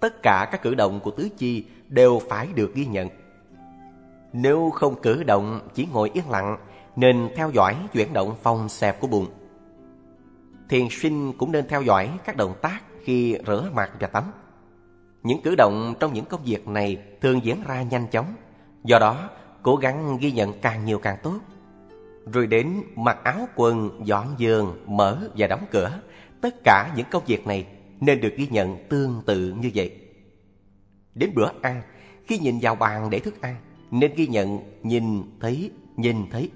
Tất 0.00 0.22
cả 0.22 0.48
các 0.52 0.62
cử 0.62 0.74
động 0.74 1.00
của 1.00 1.10
tứ 1.10 1.28
chi 1.38 1.64
đều 1.88 2.20
phải 2.28 2.48
được 2.54 2.74
ghi 2.74 2.86
nhận. 2.86 3.08
Nếu 4.32 4.70
không 4.70 5.00
cử 5.02 5.22
động, 5.22 5.60
chỉ 5.74 5.86
ngồi 5.92 6.10
yên 6.14 6.30
lặng, 6.30 6.56
nên 6.96 7.28
theo 7.36 7.50
dõi 7.50 7.76
chuyển 7.92 8.12
động 8.12 8.34
phòng 8.42 8.68
xẹp 8.68 9.00
của 9.00 9.06
bụng. 9.06 9.26
Thiền 10.68 10.86
sinh 10.90 11.32
cũng 11.32 11.52
nên 11.52 11.68
theo 11.68 11.82
dõi 11.82 12.10
các 12.24 12.36
động 12.36 12.54
tác 12.62 12.80
khi 13.04 13.36
rửa 13.46 13.70
mặt 13.74 13.90
và 14.00 14.06
tắm. 14.06 14.24
Những 15.22 15.42
cử 15.42 15.54
động 15.54 15.94
trong 16.00 16.12
những 16.12 16.24
công 16.24 16.44
việc 16.44 16.68
này 16.68 17.02
thường 17.20 17.44
diễn 17.44 17.56
ra 17.66 17.82
nhanh 17.82 18.06
chóng, 18.10 18.34
do 18.84 18.98
đó 18.98 19.28
cố 19.62 19.76
gắng 19.76 20.18
ghi 20.20 20.32
nhận 20.32 20.60
càng 20.60 20.84
nhiều 20.84 20.98
càng 20.98 21.16
tốt. 21.22 21.38
Rồi 22.32 22.46
đến 22.46 22.82
mặc 22.96 23.18
áo 23.24 23.48
quần, 23.56 23.90
dọn 24.04 24.34
giường, 24.38 24.84
mở 24.86 25.18
và 25.36 25.46
đóng 25.46 25.64
cửa, 25.70 26.00
tất 26.40 26.54
cả 26.64 26.92
những 26.96 27.06
công 27.10 27.24
việc 27.26 27.46
này 27.46 27.66
nên 28.00 28.20
được 28.20 28.34
ghi 28.36 28.48
nhận 28.50 28.88
tương 28.88 29.22
tự 29.26 29.54
như 29.60 29.70
vậy. 29.74 29.96
Đến 31.14 31.30
bữa 31.34 31.48
ăn, 31.62 31.82
khi 32.26 32.38
nhìn 32.38 32.58
vào 32.62 32.74
bàn 32.74 33.10
để 33.10 33.18
thức 33.18 33.40
ăn, 33.40 33.56
nên 33.90 34.14
ghi 34.14 34.26
nhận 34.26 34.58
nhìn 34.82 35.22
thấy, 35.40 35.70
nhìn 35.96 36.16
thấy. 36.30 36.50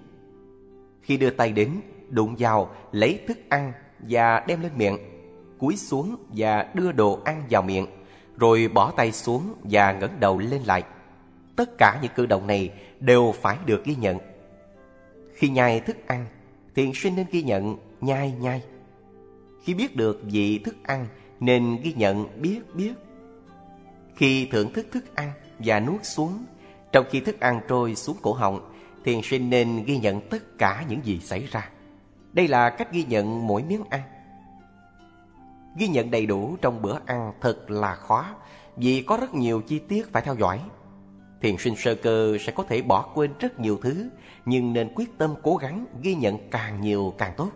Khi 1.03 1.17
đưa 1.17 1.31
tay 1.31 1.53
đến, 1.53 1.71
đụng 2.09 2.37
vào, 2.39 2.71
lấy 2.93 3.21
thức 3.29 3.39
ăn 3.49 3.73
và 3.99 4.45
đem 4.49 4.61
lên 4.61 4.73
miệng, 4.77 4.99
cúi 5.59 5.77
xuống 5.77 6.17
và 6.29 6.67
đưa 6.75 6.93
đồ 6.93 7.21
ăn 7.25 7.43
vào 7.51 7.63
miệng, 7.63 7.87
rồi 8.37 8.69
bỏ 8.69 8.91
tay 8.97 9.13
xuống 9.13 9.55
và 9.63 9.93
ngẩng 9.93 10.21
đầu 10.21 10.39
lên 10.39 10.63
lại. 10.63 10.83
Tất 11.57 11.79
cả 11.79 11.99
những 12.03 12.13
cử 12.15 12.27
động 12.27 12.47
này 12.47 12.71
đều 13.01 13.35
phải 13.41 13.57
được 13.67 13.85
ghi 13.85 13.95
nhận. 13.95 14.19
Khi 15.35 15.49
nhai 15.49 15.81
thức 15.81 16.07
ăn, 16.07 16.27
thiền 16.75 16.91
sinh 16.95 17.17
nên 17.17 17.27
ghi 17.31 17.43
nhận 17.43 17.77
nhai 18.01 18.33
nhai. 18.41 18.63
Khi 19.63 19.75
biết 19.75 19.97
được 19.97 20.21
vị 20.25 20.59
thức 20.59 20.77
ăn, 20.83 21.07
nên 21.41 21.81
ghi 21.83 21.93
nhận 21.93 22.41
biết 22.43 22.61
biết. 22.75 22.93
Khi 24.17 24.49
thưởng 24.53 24.73
thức 24.73 24.87
thức 24.93 25.15
ăn 25.15 25.33
và 25.59 25.81
nuốt 25.81 26.05
xuống, 26.05 26.45
trong 26.93 27.07
khi 27.11 27.21
thức 27.21 27.41
ăn 27.41 27.61
trôi 27.69 27.95
xuống 27.95 28.17
cổ 28.23 28.33
họng, 28.33 28.73
thiền 29.05 29.21
sinh 29.23 29.51
nên 29.51 29.85
ghi 29.85 29.99
nhận 29.99 30.21
tất 30.21 30.59
cả 30.59 30.85
những 30.89 31.01
gì 31.05 31.21
xảy 31.21 31.47
ra. 31.51 31.69
Đây 32.33 32.49
là 32.49 32.71
cách 32.71 32.93
ghi 32.93 33.05
nhận 33.05 33.47
mỗi 33.47 33.63
miếng 33.63 33.83
ăn. 33.91 34.01
Ghi 35.77 35.89
nhận 35.89 36.11
đầy 36.11 36.27
đủ 36.27 36.57
trong 36.63 36.83
bữa 36.83 36.99
ăn 37.07 37.33
thật 37.41 37.71
là 37.71 37.95
khó 37.95 38.27
vì 38.77 39.03
có 39.03 39.17
rất 39.17 39.35
nhiều 39.35 39.61
chi 39.61 39.79
tiết 39.79 40.13
phải 40.13 40.23
theo 40.23 40.35
dõi. 40.35 40.61
Thiền 41.43 41.57
sinh 41.59 41.77
sơ 41.77 41.95
cơ 41.95 42.37
sẽ 42.41 42.53
có 42.53 42.65
thể 42.69 42.83
bỏ 42.83 43.11
quên 43.15 43.31
rất 43.41 43.61
nhiều 43.61 43.79
thứ 43.83 44.09
nhưng 44.45 44.73
nên 44.73 44.95
quyết 44.95 45.19
tâm 45.19 45.35
cố 45.43 45.57
gắng 45.57 45.87
ghi 46.03 46.15
nhận 46.15 46.51
càng 46.51 46.81
nhiều 46.81 47.15
càng 47.19 47.33
tốt. 47.37 47.51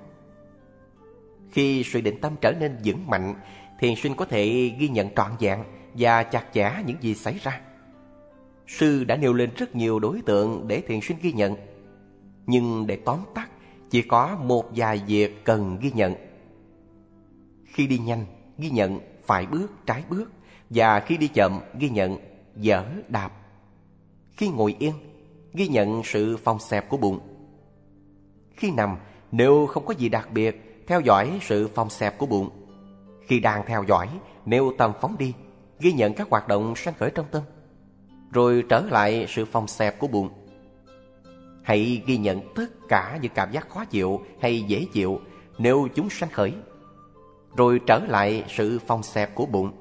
Khi 1.50 1.82
sự 1.84 2.00
định 2.00 2.20
tâm 2.20 2.32
trở 2.40 2.52
nên 2.60 2.76
vững 2.84 3.06
mạnh, 3.06 3.34
thiền 3.78 3.94
sinh 3.96 4.14
có 4.14 4.24
thể 4.24 4.72
ghi 4.78 4.88
nhận 4.88 5.14
trọn 5.14 5.30
vẹn 5.40 5.58
và 5.94 6.22
chặt 6.22 6.44
chẽ 6.52 6.72
những 6.86 6.96
gì 7.00 7.14
xảy 7.14 7.38
ra. 7.42 7.60
Sư 8.66 9.04
đã 9.04 9.16
nêu 9.16 9.32
lên 9.32 9.50
rất 9.56 9.74
nhiều 9.74 9.98
đối 9.98 10.22
tượng 10.26 10.68
để 10.68 10.80
thiền 10.80 11.00
sinh 11.00 11.16
ghi 11.22 11.32
nhận. 11.32 11.56
Nhưng 12.46 12.86
để 12.86 12.96
tóm 12.96 13.18
tắt, 13.34 13.50
chỉ 13.90 14.02
có 14.02 14.36
một 14.42 14.64
vài 14.76 15.02
việc 15.06 15.44
cần 15.44 15.78
ghi 15.80 15.90
nhận. 15.94 16.14
Khi 17.78 17.86
đi 17.86 17.98
nhanh, 17.98 18.24
ghi 18.58 18.70
nhận 18.70 19.00
phải 19.26 19.46
bước 19.46 19.66
trái 19.86 20.02
bước 20.10 20.32
và 20.70 21.00
khi 21.00 21.16
đi 21.16 21.28
chậm, 21.28 21.60
ghi 21.78 21.88
nhận 21.88 22.16
dở 22.56 22.84
đạp. 23.08 23.32
Khi 24.36 24.48
ngồi 24.48 24.76
yên, 24.78 24.92
ghi 25.54 25.68
nhận 25.68 26.02
sự 26.04 26.36
phòng 26.36 26.58
xẹp 26.58 26.88
của 26.88 26.96
bụng. 26.96 27.20
Khi 28.56 28.70
nằm, 28.70 28.96
nếu 29.32 29.66
không 29.66 29.86
có 29.86 29.94
gì 29.94 30.08
đặc 30.08 30.28
biệt, 30.32 30.84
theo 30.86 31.00
dõi 31.00 31.38
sự 31.42 31.68
phòng 31.68 31.90
xẹp 31.90 32.18
của 32.18 32.26
bụng. 32.26 32.50
Khi 33.26 33.40
đang 33.40 33.62
theo 33.66 33.84
dõi, 33.88 34.08
nếu 34.44 34.72
tầm 34.78 34.92
phóng 35.00 35.18
đi, 35.18 35.32
ghi 35.80 35.92
nhận 35.92 36.14
các 36.14 36.28
hoạt 36.30 36.48
động 36.48 36.76
sanh 36.76 36.94
khởi 36.94 37.10
trong 37.14 37.26
tâm. 37.30 37.42
Rồi 38.32 38.64
trở 38.68 38.80
lại 38.80 39.26
sự 39.28 39.44
phòng 39.44 39.68
xẹp 39.68 39.98
của 39.98 40.06
bụng. 40.06 40.28
Hãy 41.62 42.02
ghi 42.06 42.16
nhận 42.16 42.40
tất 42.54 42.88
cả 42.88 43.18
những 43.22 43.32
cảm 43.34 43.52
giác 43.52 43.70
khó 43.70 43.84
chịu 43.84 44.20
hay 44.40 44.62
dễ 44.62 44.86
chịu 44.92 45.20
nếu 45.58 45.88
chúng 45.94 46.10
sanh 46.10 46.30
khởi. 46.30 46.52
Rồi 47.58 47.80
trở 47.86 47.98
lại 47.98 48.44
sự 48.48 48.78
phòng 48.86 49.02
xẹp 49.02 49.34
của 49.34 49.46
bụng. 49.46 49.72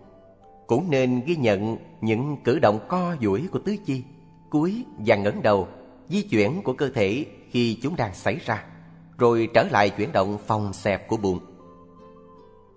Cũng 0.67 0.89
nên 0.89 1.21
ghi 1.25 1.35
nhận 1.35 1.77
những 2.01 2.37
cử 2.43 2.59
động 2.59 2.79
co 2.87 3.15
duỗi 3.21 3.47
của 3.51 3.59
tứ 3.59 3.75
chi 3.85 4.03
cúi 4.49 4.85
và 4.97 5.15
ngẩng 5.15 5.41
đầu, 5.41 5.67
di 6.09 6.21
chuyển 6.21 6.61
của 6.63 6.73
cơ 6.73 6.89
thể 6.89 7.25
khi 7.49 7.79
chúng 7.81 7.95
đang 7.95 8.13
xảy 8.13 8.35
ra, 8.35 8.63
rồi 9.17 9.49
trở 9.53 9.63
lại 9.63 9.89
chuyển 9.89 10.11
động 10.11 10.37
phòng 10.45 10.73
xẹp 10.73 11.07
của 11.07 11.17
bụng. 11.17 11.39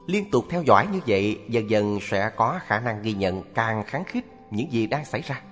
Liên 0.07 0.31
tục 0.31 0.45
theo 0.51 0.63
dõi 0.63 0.87
như 0.93 1.01
vậy, 1.07 1.41
dần 1.49 1.71
dần 1.71 1.99
sẽ 2.03 2.31
có 2.37 2.61
khả 2.63 2.81
năng 2.81 3.03
ghi 3.03 3.15
nhận 3.15 3.43
càng 3.55 3.85
kháng 3.87 4.05
khích 4.05 4.25
những 4.51 4.73
gì 4.73 4.87
đang 4.87 5.05
xảy 5.05 5.21
ra. 5.21 5.43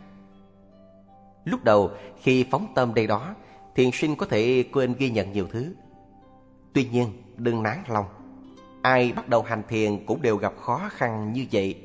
Lúc 1.44 1.64
đầu, 1.64 1.90
khi 2.22 2.44
phóng 2.50 2.66
tâm 2.74 2.94
đây 2.94 3.06
đó, 3.06 3.34
thiền 3.74 3.90
sinh 3.92 4.16
có 4.16 4.26
thể 4.26 4.64
quên 4.72 4.94
ghi 4.98 5.10
nhận 5.10 5.32
nhiều 5.32 5.46
thứ. 5.50 5.74
Tuy 6.72 6.88
nhiên, 6.92 7.12
đừng 7.36 7.62
nản 7.62 7.78
lòng. 7.88 8.04
Ai 8.88 9.12
bắt 9.12 9.28
đầu 9.28 9.42
hành 9.42 9.62
thiền 9.68 10.06
cũng 10.06 10.22
đều 10.22 10.36
gặp 10.36 10.52
khó 10.60 10.88
khăn 10.92 11.32
như 11.32 11.46
vậy. 11.52 11.76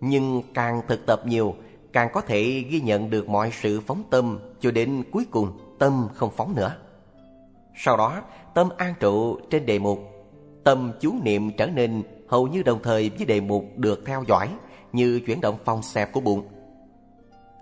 Nhưng 0.00 0.42
càng 0.54 0.82
thực 0.88 1.06
tập 1.06 1.22
nhiều, 1.26 1.54
càng 1.92 2.08
có 2.12 2.20
thể 2.20 2.64
ghi 2.70 2.80
nhận 2.80 3.10
được 3.10 3.28
mọi 3.28 3.50
sự 3.62 3.80
phóng 3.80 4.02
tâm 4.10 4.38
cho 4.60 4.70
đến 4.70 5.02
cuối 5.10 5.26
cùng 5.30 5.52
tâm 5.78 6.08
không 6.14 6.30
phóng 6.36 6.54
nữa. 6.54 6.76
Sau 7.76 7.96
đó, 7.96 8.22
tâm 8.54 8.68
an 8.76 8.94
trụ 9.00 9.38
trên 9.50 9.66
đề 9.66 9.78
mục, 9.78 9.98
tâm 10.64 10.92
chú 11.00 11.14
niệm 11.22 11.50
trở 11.50 11.66
nên 11.66 12.02
hầu 12.28 12.46
như 12.46 12.62
đồng 12.62 12.82
thời 12.82 13.10
với 13.10 13.26
đề 13.26 13.40
mục 13.40 13.64
được 13.76 14.02
theo 14.06 14.24
dõi 14.28 14.48
như 14.92 15.20
chuyển 15.26 15.40
động 15.40 15.58
phòng 15.64 15.82
xẹp 15.82 16.12
của 16.12 16.20
bụng. 16.20 16.42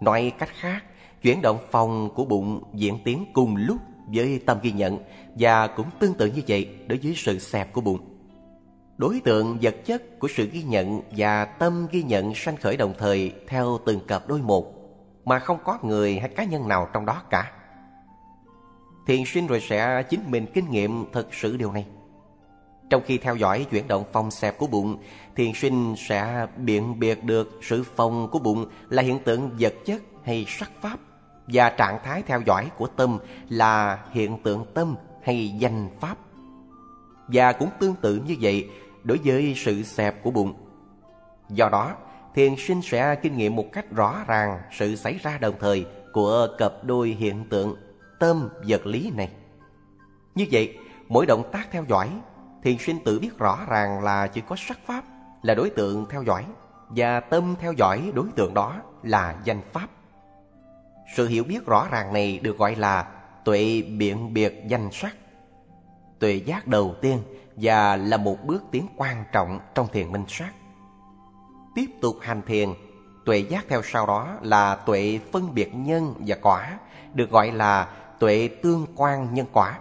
Nói 0.01 0.33
cách 0.39 0.51
khác, 0.61 0.85
chuyển 1.23 1.43
động 1.43 1.59
phòng 1.71 2.11
của 2.15 2.25
bụng 2.25 2.63
diễn 2.75 2.99
tiến 3.05 3.25
cùng 3.33 3.57
lúc 3.57 3.79
với 4.07 4.41
tâm 4.47 4.59
ghi 4.63 4.73
nhận 4.73 4.99
và 5.35 5.67
cũng 5.67 5.87
tương 5.99 6.15
tự 6.15 6.27
như 6.27 6.43
vậy 6.49 6.69
đối 6.87 6.99
với 6.99 7.15
sự 7.17 7.39
xẹp 7.39 7.73
của 7.73 7.81
bụng. 7.81 8.16
Đối 8.99 9.21
tượng 9.25 9.59
vật 9.63 9.77
chất 9.85 10.19
của 10.19 10.29
sự 10.29 10.49
ghi 10.53 10.63
nhận 10.63 11.01
và 11.17 11.45
tâm 11.45 11.87
ghi 11.91 12.03
nhận 12.03 12.35
sanh 12.35 12.57
khởi 12.57 12.77
đồng 12.77 12.95
thời 12.99 13.33
theo 13.49 13.79
từng 13.87 14.01
cặp 14.09 14.29
đôi 14.29 14.43
một, 14.43 14.73
mà 15.25 15.39
không 15.39 15.59
có 15.65 15.79
người 15.83 16.19
hay 16.19 16.29
cá 16.29 16.45
nhân 16.45 16.69
nào 16.69 16.89
trong 16.93 17.07
đó 17.07 17.23
cả. 17.31 17.53
Thiền 19.07 19.25
sinh 19.27 19.47
rồi 19.47 19.61
sẽ 19.61 20.03
chính 20.03 20.21
mình 20.31 20.47
kinh 20.55 20.71
nghiệm 20.71 21.13
thực 21.13 21.35
sự 21.35 21.57
điều 21.57 21.73
này. 21.73 21.87
Trong 22.91 23.03
khi 23.07 23.19
theo 23.19 23.37
dõi 23.37 23.67
chuyển 23.71 23.89
động 23.89 24.05
phòng 24.13 24.31
xẹp 24.31 24.59
của 24.59 24.67
bụng, 24.67 24.99
thiền 25.37 25.53
sinh 25.55 25.95
sẽ 25.99 26.47
biện 26.57 26.99
biệt 26.99 27.25
được 27.25 27.61
sự 27.63 27.85
phòng 27.97 28.29
của 28.31 28.39
bụng 28.39 28.67
là 28.89 29.03
hiện 29.03 29.19
tượng 29.19 29.51
vật 29.61 29.75
chất 29.85 30.03
hay 30.25 30.45
sắc 30.49 30.71
pháp 30.81 30.99
và 31.47 31.71
trạng 31.71 31.99
thái 32.05 32.23
theo 32.23 32.41
dõi 32.47 32.71
của 32.79 32.87
tâm 32.87 33.19
là 33.49 34.05
hiện 34.13 34.43
tượng 34.43 34.65
tâm 34.75 34.97
hay 35.23 35.49
danh 35.59 35.89
pháp. 36.01 36.19
Và 37.29 37.53
cũng 37.53 37.69
tương 37.81 37.95
tự 37.95 38.21
như 38.27 38.37
vậy, 38.41 38.71
đối 39.07 39.21
với 39.25 39.55
sự 39.57 39.83
xẹp 39.83 40.23
của 40.23 40.31
bụng. 40.31 40.55
Do 41.49 41.69
đó, 41.69 41.95
thiền 42.35 42.55
sinh 42.59 42.83
sẽ 42.83 43.15
kinh 43.15 43.37
nghiệm 43.37 43.57
một 43.57 43.67
cách 43.73 43.91
rõ 43.91 44.25
ràng 44.27 44.61
sự 44.73 44.97
xảy 44.97 45.19
ra 45.23 45.39
đồng 45.39 45.55
thời 45.61 45.87
của 46.13 46.49
cặp 46.59 46.73
đôi 46.83 47.09
hiện 47.09 47.45
tượng 47.51 47.77
tâm 48.19 48.49
vật 48.69 48.87
lý 48.87 49.11
này. 49.17 49.31
Như 50.35 50.47
vậy, 50.51 50.79
mỗi 51.09 51.27
động 51.27 51.49
tác 51.53 51.69
theo 51.71 51.85
dõi, 51.89 52.11
thiền 52.63 52.79
sinh 52.79 52.99
tự 53.05 53.19
biết 53.19 53.39
rõ 53.39 53.59
ràng 53.69 54.05
là 54.05 54.27
chỉ 54.27 54.41
có 54.41 54.57
sắc 54.59 54.79
pháp 54.87 55.05
là 55.43 55.55
đối 55.55 55.71
tượng 55.71 56.07
theo 56.11 56.23
dõi 56.23 56.45
và 56.89 57.21
tâm 57.21 57.55
theo 57.61 57.73
dõi 57.73 58.13
đối 58.15 58.27
tượng 58.37 58.55
đó 58.55 58.83
là 59.03 59.37
danh 59.45 59.61
pháp. 59.73 59.87
Sự 61.17 61.29
hiểu 61.29 61.45
biết 61.45 61.67
rõ 61.67 61.89
ràng 61.91 62.13
này 62.13 62.41
được 62.43 62.59
gọi 62.59 62.75
là 62.77 63.09
tuệ 63.45 63.83
biện 63.99 64.35
biệt 64.35 64.63
danh 64.69 64.89
sắc. 64.93 65.17
Tuệ 66.19 66.43
giác 66.47 66.67
đầu 66.67 66.95
tiên 67.01 67.19
và 67.57 67.97
là 67.97 68.17
một 68.17 68.37
bước 68.45 68.65
tiến 68.71 68.87
quan 68.97 69.25
trọng 69.33 69.61
trong 69.75 69.87
thiền 69.93 70.13
minh 70.13 70.25
sát. 70.29 70.51
Tiếp 71.75 71.87
tục 72.01 72.17
hành 72.21 72.43
thiền, 72.47 72.69
tuệ 73.25 73.39
giác 73.39 73.65
theo 73.69 73.83
sau 73.85 74.07
đó 74.07 74.37
là 74.43 74.77
tuệ 74.77 75.21
phân 75.33 75.55
biệt 75.55 75.75
nhân 75.75 76.15
và 76.19 76.37
quả, 76.43 76.79
được 77.15 77.31
gọi 77.31 77.53
là 77.53 77.89
tuệ 78.19 78.49
tương 78.63 78.87
quan 78.97 79.35
nhân 79.35 79.47
quả. 79.53 79.79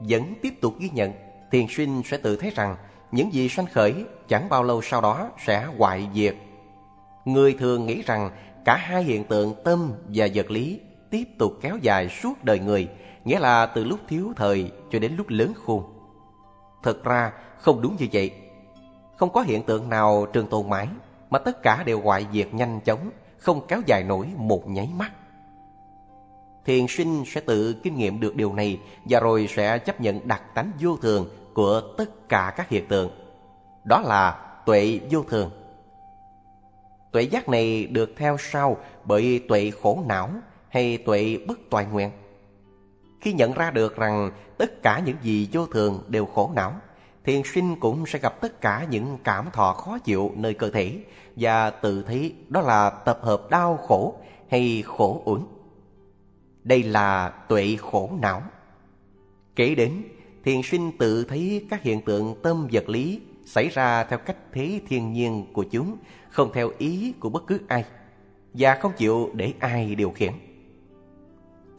Vẫn 0.00 0.34
tiếp 0.42 0.60
tục 0.60 0.74
ghi 0.78 0.90
nhận, 0.92 1.12
thiền 1.50 1.66
sinh 1.68 2.02
sẽ 2.04 2.16
tự 2.16 2.36
thấy 2.36 2.50
rằng 2.50 2.76
những 3.12 3.32
gì 3.32 3.48
sanh 3.48 3.66
khởi 3.66 4.04
chẳng 4.28 4.48
bao 4.48 4.62
lâu 4.62 4.82
sau 4.82 5.00
đó 5.00 5.30
sẽ 5.46 5.66
hoại 5.78 6.08
diệt. 6.14 6.36
Người 7.24 7.56
thường 7.58 7.86
nghĩ 7.86 8.02
rằng 8.02 8.30
cả 8.64 8.76
hai 8.76 9.02
hiện 9.02 9.24
tượng 9.24 9.54
tâm 9.64 9.92
và 10.08 10.28
vật 10.34 10.50
lý 10.50 10.80
tiếp 11.10 11.24
tục 11.38 11.52
kéo 11.62 11.78
dài 11.82 12.08
suốt 12.08 12.44
đời 12.44 12.58
người, 12.58 12.88
nghĩa 13.26 13.38
là 13.38 13.66
từ 13.66 13.84
lúc 13.84 14.00
thiếu 14.08 14.32
thời 14.36 14.70
cho 14.90 14.98
đến 14.98 15.16
lúc 15.16 15.26
lớn 15.28 15.52
khôn. 15.64 15.84
Thật 16.82 17.04
ra 17.04 17.32
không 17.58 17.82
đúng 17.82 17.96
như 17.98 18.06
vậy. 18.12 18.32
Không 19.16 19.32
có 19.32 19.40
hiện 19.40 19.62
tượng 19.62 19.88
nào 19.88 20.26
trường 20.32 20.46
tồn 20.46 20.70
mãi, 20.70 20.88
mà 21.30 21.38
tất 21.38 21.62
cả 21.62 21.82
đều 21.86 22.00
hoại 22.00 22.26
diệt 22.32 22.54
nhanh 22.54 22.80
chóng, 22.80 23.10
không 23.38 23.66
kéo 23.68 23.80
dài 23.86 24.02
nổi 24.04 24.28
một 24.36 24.68
nháy 24.68 24.88
mắt. 24.96 25.12
Thiền 26.64 26.86
sinh 26.88 27.24
sẽ 27.26 27.40
tự 27.40 27.80
kinh 27.82 27.96
nghiệm 27.96 28.20
được 28.20 28.36
điều 28.36 28.52
này 28.52 28.80
và 29.04 29.20
rồi 29.20 29.46
sẽ 29.50 29.78
chấp 29.78 30.00
nhận 30.00 30.28
đặc 30.28 30.42
tánh 30.54 30.70
vô 30.80 30.96
thường 30.96 31.28
của 31.54 31.82
tất 31.98 32.28
cả 32.28 32.54
các 32.56 32.68
hiện 32.68 32.88
tượng. 32.88 33.10
Đó 33.84 34.00
là 34.00 34.32
tuệ 34.66 35.00
vô 35.10 35.22
thường. 35.22 35.50
Tuệ 37.12 37.22
giác 37.22 37.48
này 37.48 37.86
được 37.86 38.10
theo 38.16 38.36
sau 38.38 38.76
bởi 39.04 39.44
tuệ 39.48 39.70
khổ 39.82 40.02
não 40.06 40.30
hay 40.68 40.98
tuệ 40.98 41.38
bất 41.48 41.58
toại 41.70 41.86
nguyện. 41.92 42.10
Khi 43.20 43.32
nhận 43.32 43.52
ra 43.52 43.70
được 43.70 43.96
rằng 43.96 44.30
tất 44.58 44.82
cả 44.82 45.02
những 45.06 45.16
gì 45.22 45.48
vô 45.52 45.66
thường 45.66 46.02
đều 46.08 46.26
khổ 46.26 46.52
não, 46.54 46.72
thiền 47.24 47.42
sinh 47.44 47.76
cũng 47.80 48.06
sẽ 48.06 48.18
gặp 48.18 48.40
tất 48.40 48.60
cả 48.60 48.86
những 48.90 49.18
cảm 49.24 49.46
thọ 49.52 49.72
khó 49.72 49.98
chịu 49.98 50.32
nơi 50.36 50.54
cơ 50.54 50.70
thể 50.70 50.98
và 51.36 51.70
tự 51.70 52.02
thấy 52.02 52.34
đó 52.48 52.60
là 52.60 52.90
tập 52.90 53.18
hợp 53.22 53.50
đau 53.50 53.76
khổ 53.76 54.14
hay 54.50 54.82
khổ 54.86 55.22
uẩn. 55.24 55.40
Đây 56.64 56.82
là 56.82 57.28
tuệ 57.28 57.76
khổ 57.80 58.10
não. 58.20 58.42
Kể 59.56 59.74
đến, 59.74 60.02
thiền 60.44 60.62
sinh 60.62 60.98
tự 60.98 61.24
thấy 61.24 61.66
các 61.70 61.82
hiện 61.82 62.00
tượng 62.00 62.34
tâm 62.42 62.68
vật 62.72 62.88
lý 62.88 63.20
xảy 63.46 63.68
ra 63.68 64.04
theo 64.04 64.18
cách 64.18 64.36
thế 64.52 64.80
thiên 64.88 65.12
nhiên 65.12 65.46
của 65.52 65.64
chúng, 65.70 65.96
không 66.30 66.50
theo 66.54 66.70
ý 66.78 67.14
của 67.20 67.28
bất 67.28 67.46
cứ 67.46 67.60
ai, 67.68 67.84
và 68.54 68.74
không 68.74 68.92
chịu 68.96 69.30
để 69.34 69.52
ai 69.58 69.94
điều 69.94 70.10
khiển. 70.10 70.32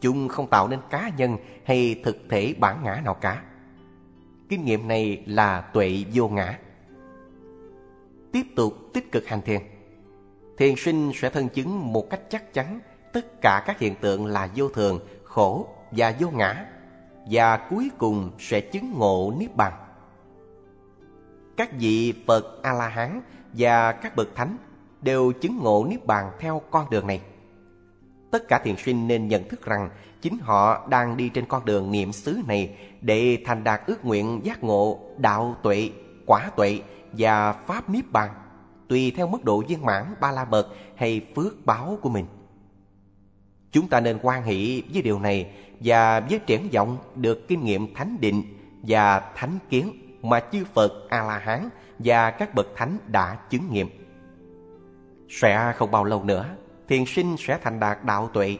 Chúng 0.00 0.28
không 0.28 0.46
tạo 0.46 0.68
nên 0.68 0.80
cá 0.90 1.10
nhân 1.16 1.36
hay 1.64 2.00
thực 2.04 2.16
thể 2.30 2.54
bản 2.58 2.80
ngã 2.84 3.00
nào 3.04 3.14
cả. 3.14 3.42
Kinh 4.48 4.64
nghiệm 4.64 4.88
này 4.88 5.22
là 5.26 5.60
tuệ 5.60 6.04
vô 6.14 6.28
ngã. 6.28 6.58
Tiếp 8.32 8.42
tục 8.56 8.74
tích 8.94 9.12
cực 9.12 9.26
hành 9.26 9.42
thiền, 9.42 9.60
thiền 10.58 10.74
sinh 10.76 11.12
sẽ 11.14 11.30
thân 11.30 11.48
chứng 11.48 11.92
một 11.92 12.10
cách 12.10 12.20
chắc 12.30 12.54
chắn 12.54 12.80
tất 13.12 13.40
cả 13.40 13.62
các 13.66 13.78
hiện 13.78 13.94
tượng 14.00 14.26
là 14.26 14.48
vô 14.54 14.68
thường, 14.68 15.00
khổ 15.24 15.68
và 15.90 16.14
vô 16.20 16.30
ngã 16.30 16.66
và 17.30 17.56
cuối 17.56 17.90
cùng 17.98 18.30
sẽ 18.38 18.60
chứng 18.60 18.92
ngộ 18.98 19.32
niết 19.38 19.56
bàn. 19.56 19.72
Các 21.56 21.70
vị 21.78 22.14
Phật 22.26 22.62
A-la-hán 22.62 23.20
và 23.52 23.92
các 23.92 24.16
bậc 24.16 24.28
thánh 24.34 24.56
đều 25.00 25.32
chứng 25.32 25.58
ngộ 25.62 25.86
niết 25.90 26.06
bàn 26.06 26.30
theo 26.38 26.62
con 26.70 26.90
đường 26.90 27.06
này. 27.06 27.20
Tất 28.30 28.48
cả 28.48 28.58
thiền 28.58 28.76
sinh 28.76 29.08
nên 29.08 29.28
nhận 29.28 29.48
thức 29.48 29.64
rằng 29.64 29.90
chính 30.20 30.38
họ 30.38 30.86
đang 30.88 31.16
đi 31.16 31.28
trên 31.28 31.44
con 31.46 31.64
đường 31.64 31.90
niệm 31.90 32.12
xứ 32.12 32.40
này 32.46 32.76
để 33.00 33.38
thành 33.44 33.64
đạt 33.64 33.80
ước 33.86 34.04
nguyện 34.04 34.40
giác 34.44 34.64
ngộ 34.64 34.98
đạo 35.18 35.56
tuệ, 35.62 35.90
quả 36.26 36.50
tuệ 36.56 36.80
và 37.12 37.52
pháp 37.52 37.90
niết 37.90 38.12
bàn 38.12 38.30
tùy 38.88 39.12
theo 39.16 39.28
mức 39.28 39.44
độ 39.44 39.62
viên 39.68 39.84
mãn 39.84 40.14
ba 40.20 40.32
la 40.32 40.44
mật 40.44 40.68
hay 40.96 41.26
phước 41.36 41.66
báo 41.66 41.98
của 42.02 42.08
mình. 42.08 42.26
Chúng 43.72 43.88
ta 43.88 44.00
nên 44.00 44.18
quan 44.22 44.42
hệ 44.42 44.82
với 44.92 45.02
điều 45.02 45.18
này 45.18 45.50
và 45.80 46.20
với 46.20 46.38
triển 46.38 46.68
vọng 46.72 46.98
được 47.14 47.48
kinh 47.48 47.64
nghiệm 47.64 47.94
thánh 47.94 48.16
định 48.20 48.42
và 48.82 49.32
thánh 49.34 49.58
kiến 49.70 49.92
mà 50.22 50.40
chư 50.52 50.64
Phật 50.74 50.92
A-la-hán 51.08 51.68
và 51.98 52.30
các 52.30 52.54
bậc 52.54 52.66
thánh 52.76 52.98
đã 53.06 53.38
chứng 53.50 53.72
nghiệm. 53.72 53.88
Sẽ 55.28 55.72
không 55.76 55.90
bao 55.90 56.04
lâu 56.04 56.24
nữa, 56.24 56.46
thiền 56.88 57.04
sinh 57.06 57.36
sẽ 57.38 57.58
thành 57.62 57.80
đạt 57.80 58.04
đạo 58.04 58.28
tuệ, 58.32 58.58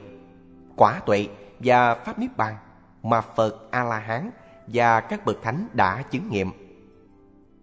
quả 0.76 1.00
tuệ 1.06 1.28
và 1.58 1.94
pháp 1.94 2.18
niết 2.18 2.36
bàn 2.36 2.54
mà 3.02 3.20
Phật 3.20 3.70
A-la-hán 3.70 4.30
và 4.66 5.00
các 5.00 5.24
bậc 5.24 5.42
thánh 5.42 5.68
đã 5.72 6.02
chứng 6.02 6.30
nghiệm. 6.30 6.50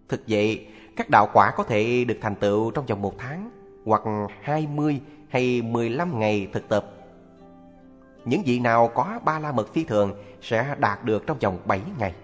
Thực 0.08 0.22
vậy, 0.28 0.66
các 0.96 1.10
đạo 1.10 1.28
quả 1.32 1.50
có 1.56 1.64
thể 1.64 2.04
được 2.04 2.18
thành 2.20 2.34
tựu 2.34 2.70
trong 2.70 2.86
vòng 2.86 3.02
một 3.02 3.14
tháng 3.18 3.50
hoặc 3.84 4.02
20 4.42 5.00
hay 5.28 5.62
15 5.62 6.20
ngày 6.20 6.48
thực 6.52 6.68
tập. 6.68 6.86
Những 8.24 8.42
vị 8.46 8.58
nào 8.58 8.88
có 8.94 9.20
ba 9.24 9.38
la 9.38 9.52
mật 9.52 9.74
phi 9.74 9.84
thường 9.84 10.14
sẽ 10.42 10.76
đạt 10.78 11.04
được 11.04 11.26
trong 11.26 11.38
vòng 11.38 11.58
7 11.64 11.80
ngày. 11.98 12.14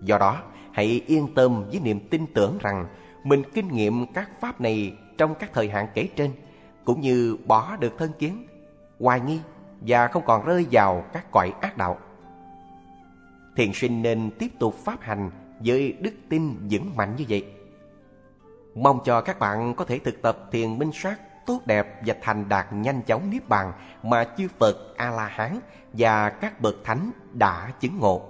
Do 0.00 0.18
đó, 0.18 0.42
hãy 0.72 1.02
yên 1.06 1.34
tâm 1.34 1.64
với 1.70 1.80
niềm 1.80 2.00
tin 2.10 2.26
tưởng 2.34 2.58
rằng 2.60 2.86
mình 3.24 3.42
kinh 3.54 3.68
nghiệm 3.68 4.06
các 4.12 4.30
pháp 4.40 4.60
này 4.60 4.96
trong 5.18 5.34
các 5.34 5.52
thời 5.52 5.68
hạn 5.68 5.86
kể 5.94 6.08
trên, 6.16 6.30
cũng 6.84 7.00
như 7.00 7.36
bỏ 7.46 7.76
được 7.76 7.98
thân 7.98 8.12
kiến, 8.18 8.46
hoài 9.00 9.20
nghi 9.20 9.40
và 9.80 10.08
không 10.08 10.22
còn 10.26 10.44
rơi 10.44 10.66
vào 10.70 11.04
các 11.12 11.30
cõi 11.30 11.52
ác 11.60 11.76
đạo. 11.76 11.98
Thiền 13.56 13.72
sinh 13.72 14.02
nên 14.02 14.30
tiếp 14.38 14.48
tục 14.58 14.74
pháp 14.84 15.00
hành 15.00 15.30
với 15.60 15.92
đức 15.92 16.14
tin 16.28 16.68
vững 16.70 16.96
mạnh 16.96 17.16
như 17.16 17.24
vậy. 17.28 17.44
Mong 18.74 19.00
cho 19.04 19.20
các 19.20 19.38
bạn 19.38 19.74
có 19.74 19.84
thể 19.84 19.98
thực 19.98 20.22
tập 20.22 20.38
thiền 20.52 20.78
minh 20.78 20.90
sát 20.94 21.20
tốt 21.46 21.60
đẹp 21.66 22.02
và 22.06 22.14
thành 22.22 22.48
đạt 22.48 22.72
nhanh 22.72 23.02
chóng 23.02 23.30
niết 23.30 23.48
bàn 23.48 23.72
mà 24.02 24.24
chư 24.38 24.48
Phật 24.58 24.96
A 24.96 25.10
La 25.10 25.26
Hán 25.26 25.60
và 25.92 26.30
các 26.30 26.60
bậc 26.60 26.74
thánh 26.84 27.10
đã 27.32 27.72
chứng 27.80 27.98
ngộ. 27.98 28.29